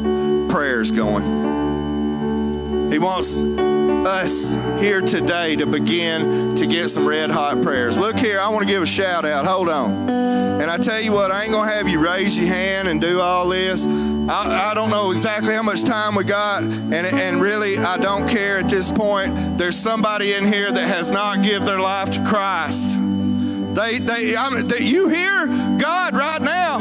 prayers 0.48 0.90
going. 0.90 2.92
He 2.94 2.98
wants 2.98 3.44
us 3.44 4.54
here 4.82 5.02
today 5.02 5.58
to 5.58 5.66
begin 5.66 6.56
to 6.56 6.66
get 6.66 6.88
some 6.88 7.06
red 7.06 7.30
hot 7.30 7.62
prayers. 7.62 7.98
Look 7.98 8.18
here, 8.18 8.40
I 8.40 8.48
want 8.48 8.62
to 8.62 8.72
give 8.72 8.82
a 8.82 8.86
shout 8.86 9.26
out. 9.26 9.46
Hold 9.46 9.68
on. 9.68 10.10
And 10.10 10.72
I 10.72 10.78
tell 10.78 11.02
you 11.02 11.12
what, 11.12 11.32
I 11.32 11.44
ain't 11.44 11.52
going 11.52 11.70
to 11.70 11.76
have 11.76 11.88
you 11.88 12.00
raise 12.00 12.38
your 12.38 12.48
hand 12.48 12.88
and 12.88 13.00
do 13.00 13.22
all 13.22 13.50
this. 13.50 13.86
I, 14.30 14.70
I, 14.70 14.74
don't 14.76 14.92
know 14.92 15.10
exactly 15.10 15.56
how 15.56 15.64
much 15.64 15.84
time 15.84 16.14
we 16.14 16.24
got, 16.24 16.62
and, 16.62 16.94
and 16.94 17.42
really, 17.42 17.80
I 17.80 17.98
don't 17.98 18.30
care 18.30 18.60
at 18.60 18.70
this 18.70 18.92
point. 18.92 19.58
There's 19.58 19.76
somebody 19.76 20.34
in 20.34 20.46
here 20.46 20.72
that 20.72 20.88
has 20.88 21.10
not 21.10 21.42
give 21.42 21.66
their 21.66 21.80
life 21.80 22.12
to 22.12 22.24
Christ. 22.24 23.00
They, 23.74 23.98
they, 23.98 24.36
I 24.36 24.62
they, 24.62 24.86
you 24.86 25.08
hear 25.08 25.48
God 25.80 26.16
right 26.16 26.42
now. 26.44 26.78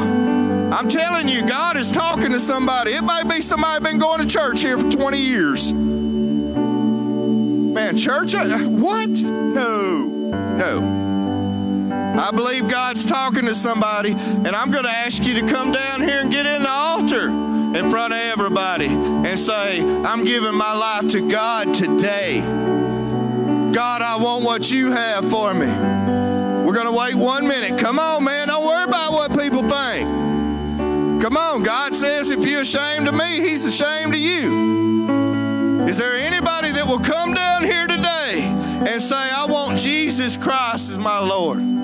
I'm 0.71 0.87
telling 0.87 1.27
you, 1.27 1.41
God 1.41 1.75
is 1.75 1.91
talking 1.91 2.29
to 2.33 2.39
somebody. 2.39 2.91
It 2.91 3.01
might 3.01 3.27
be 3.27 3.41
somebody 3.41 3.83
been 3.83 3.97
going 3.97 4.21
to 4.21 4.27
church 4.27 4.61
here 4.61 4.77
for 4.77 4.91
20 4.91 5.17
years. 5.17 5.73
Man, 7.73 7.97
church? 7.97 8.35
Uh, 8.35 8.59
what? 8.59 9.09
No, 9.09 10.05
no. 10.05 10.98
I 12.17 12.31
believe 12.31 12.67
God's 12.67 13.05
talking 13.05 13.45
to 13.45 13.55
somebody, 13.55 14.11
and 14.11 14.47
I'm 14.47 14.71
going 14.71 14.85
to 14.85 14.89
ask 14.89 15.23
you 15.25 15.35
to 15.35 15.47
come 15.47 15.71
down 15.71 16.01
here 16.01 16.21
and 16.21 16.31
get 16.31 16.45
in 16.45 16.63
the 16.63 16.69
altar 16.69 17.27
in 17.29 17.89
front 17.89 18.13
of 18.13 18.19
everybody 18.19 18.87
and 18.87 19.39
say, 19.39 19.81
I'm 19.81 20.25
giving 20.25 20.55
my 20.55 20.73
life 20.73 21.11
to 21.11 21.29
God 21.29 21.73
today. 21.75 22.41
God, 23.71 24.01
I 24.01 24.17
want 24.17 24.43
what 24.43 24.71
you 24.71 24.91
have 24.91 25.29
for 25.29 25.53
me. 25.53 25.67
We're 25.67 26.73
going 26.73 26.87
to 26.87 26.91
wait 26.91 27.15
one 27.15 27.47
minute. 27.47 27.79
Come 27.79 27.99
on, 27.99 28.23
man. 28.23 28.47
Don't 28.47 28.65
worry 28.65 28.83
about 28.83 29.11
what 29.11 29.37
people 29.37 29.61
think. 29.61 30.09
Come 31.21 31.37
on. 31.37 31.63
God 31.63 31.93
says 31.93 32.31
if 32.31 32.43
you're 32.45 32.61
ashamed 32.61 33.07
of 33.07 33.13
me, 33.13 33.39
He's 33.39 33.65
ashamed 33.65 34.13
of 34.13 34.19
you. 34.19 35.87
Is 35.87 35.97
there 35.97 36.15
anybody 36.15 36.71
that 36.71 36.85
will 36.87 36.99
come 36.99 37.33
down 37.33 37.63
here 37.63 37.87
today 37.87 38.41
and 38.41 39.01
say, 39.01 39.15
I 39.15 39.45
want 39.47 39.77
Jesus 39.77 40.37
Christ 40.37 40.89
as 40.91 40.97
my 40.97 41.19
Lord? 41.19 41.78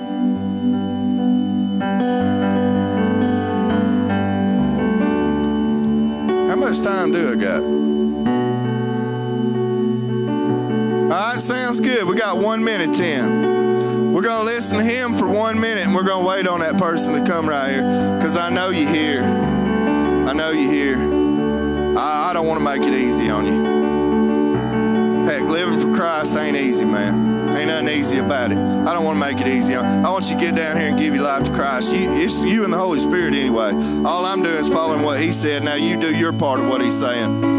Much 6.66 6.80
time 6.80 7.12
do 7.12 7.30
I 7.30 7.36
got? 7.36 7.62
All 11.04 11.30
right, 11.30 11.40
sounds 11.40 11.78
good. 11.78 12.04
We 12.08 12.16
got 12.16 12.38
one 12.38 12.64
minute, 12.64 12.92
Tim. 12.92 14.12
We're 14.12 14.22
going 14.22 14.40
to 14.40 14.44
listen 14.44 14.78
to 14.78 14.84
him 14.84 15.14
for 15.14 15.28
one 15.28 15.60
minute 15.60 15.84
and 15.84 15.94
we're 15.94 16.02
going 16.02 16.24
to 16.24 16.28
wait 16.28 16.48
on 16.48 16.58
that 16.60 16.76
person 16.76 17.22
to 17.22 17.30
come 17.30 17.48
right 17.48 17.70
here 17.70 18.16
because 18.16 18.36
I 18.36 18.50
know 18.50 18.70
you're 18.70 18.90
here. 18.90 19.22
I 19.22 20.32
know 20.32 20.50
you're 20.50 20.72
here. 20.72 20.98
I, 21.96 22.30
I 22.30 22.32
don't 22.32 22.48
want 22.48 22.58
to 22.58 22.64
make 22.64 22.82
it 22.82 22.94
easy 22.94 23.28
on 23.28 23.46
you. 23.46 25.26
Heck, 25.26 25.42
living 25.42 25.78
for 25.78 25.94
Christ 25.94 26.34
ain't 26.36 26.56
easy, 26.56 26.84
man. 26.84 27.25
Ain't 27.56 27.68
nothing 27.68 27.88
easy 27.88 28.18
about 28.18 28.52
it. 28.52 28.58
I 28.58 28.92
don't 28.92 29.04
want 29.04 29.16
to 29.16 29.20
make 29.20 29.40
it 29.40 29.48
easy. 29.48 29.74
I 29.74 30.10
want 30.10 30.28
you 30.28 30.36
to 30.36 30.40
get 30.40 30.54
down 30.54 30.76
here 30.76 30.88
and 30.88 30.98
give 30.98 31.14
your 31.14 31.24
life 31.24 31.44
to 31.44 31.52
Christ. 31.52 31.92
You, 31.92 32.12
it's 32.12 32.42
you 32.44 32.64
and 32.64 32.72
the 32.72 32.76
Holy 32.76 33.00
Spirit 33.00 33.34
anyway. 33.34 33.72
All 34.04 34.26
I'm 34.26 34.42
doing 34.42 34.56
is 34.56 34.68
following 34.68 35.02
what 35.02 35.20
He 35.20 35.32
said. 35.32 35.64
Now 35.64 35.74
you 35.74 35.98
do 35.98 36.14
your 36.14 36.32
part 36.32 36.60
of 36.60 36.68
what 36.68 36.82
He's 36.82 36.98
saying. 36.98 37.55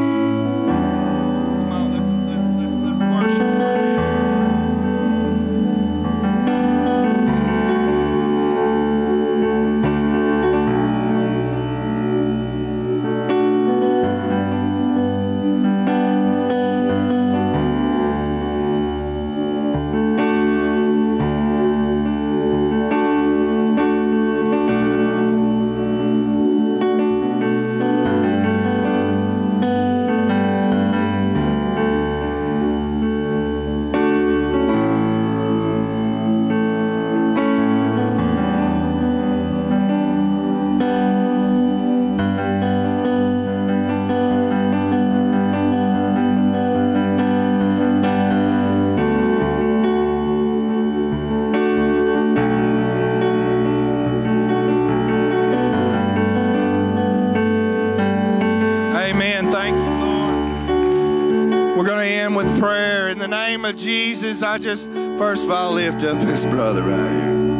Jesus, 64.08 64.41
I 64.41 64.58
just, 64.58 64.89
first 65.18 65.43
of 65.43 65.51
all, 65.51 65.74
lift 65.74 66.01
up 66.05 66.18
this 66.22 66.45
brother 66.45 66.82
right 66.82 67.12
here. 67.12 67.57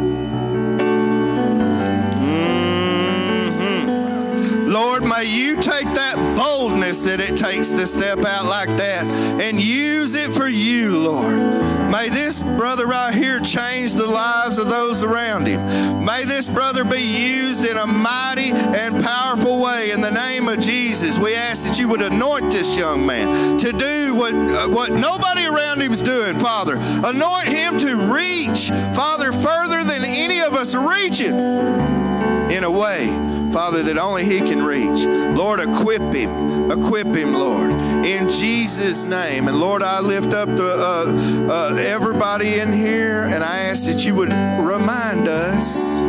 May 5.18 5.24
you 5.24 5.56
take 5.56 5.92
that 5.94 6.14
boldness 6.36 7.02
that 7.02 7.18
it 7.18 7.36
takes 7.36 7.70
to 7.70 7.84
step 7.88 8.24
out 8.24 8.44
like 8.44 8.68
that 8.76 9.04
and 9.42 9.60
use 9.60 10.14
it 10.14 10.32
for 10.32 10.46
you, 10.46 10.96
Lord. 10.96 11.36
May 11.90 12.08
this 12.08 12.40
brother 12.40 12.86
right 12.86 13.12
here 13.12 13.40
change 13.40 13.94
the 13.94 14.06
lives 14.06 14.58
of 14.58 14.68
those 14.68 15.02
around 15.02 15.46
him. 15.46 16.04
May 16.04 16.22
this 16.22 16.46
brother 16.46 16.84
be 16.84 17.00
used 17.00 17.64
in 17.64 17.78
a 17.78 17.86
mighty 17.86 18.52
and 18.52 19.02
powerful 19.02 19.60
way 19.60 19.90
in 19.90 20.00
the 20.02 20.10
name 20.12 20.48
of 20.48 20.60
Jesus. 20.60 21.18
We 21.18 21.34
ask 21.34 21.66
that 21.66 21.80
you 21.80 21.88
would 21.88 22.02
anoint 22.02 22.52
this 22.52 22.76
young 22.76 23.04
man 23.04 23.58
to 23.58 23.72
do 23.72 24.14
what, 24.14 24.34
uh, 24.34 24.68
what 24.68 24.92
nobody 24.92 25.46
around 25.46 25.82
him 25.82 25.92
is 25.92 26.00
doing, 26.00 26.38
Father. 26.38 26.76
Anoint 26.76 27.48
him 27.48 27.76
to 27.78 27.96
reach, 27.96 28.68
Father, 28.94 29.32
further 29.32 29.82
than 29.82 30.04
any 30.04 30.42
of 30.42 30.54
us 30.54 30.76
reaching 30.76 31.34
in 32.52 32.62
a 32.62 32.70
way, 32.70 33.27
Father, 33.52 33.82
that 33.82 33.98
only 33.98 34.24
He 34.24 34.38
can 34.38 34.62
reach. 34.62 35.04
Lord, 35.36 35.60
equip 35.60 36.02
Him. 36.12 36.70
Equip 36.70 37.08
Him, 37.08 37.34
Lord, 37.34 37.70
in 37.70 38.28
Jesus' 38.28 39.02
name. 39.02 39.48
And 39.48 39.58
Lord, 39.60 39.82
I 39.82 40.00
lift 40.00 40.34
up 40.34 40.48
the, 40.54 40.66
uh, 40.66 41.48
uh, 41.50 41.74
everybody 41.76 42.58
in 42.58 42.72
here 42.72 43.22
and 43.24 43.42
I 43.42 43.58
ask 43.58 43.86
that 43.86 44.04
you 44.04 44.14
would 44.14 44.32
remind 44.32 45.28
us 45.28 46.02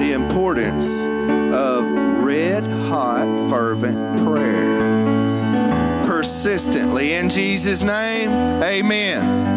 the 0.00 0.12
importance 0.12 1.04
of 1.06 1.84
red 2.22 2.64
hot, 2.66 3.26
fervent 3.50 4.24
prayer. 4.24 6.04
Persistently. 6.06 7.14
In 7.14 7.28
Jesus' 7.28 7.82
name, 7.82 8.30
amen. 8.62 9.55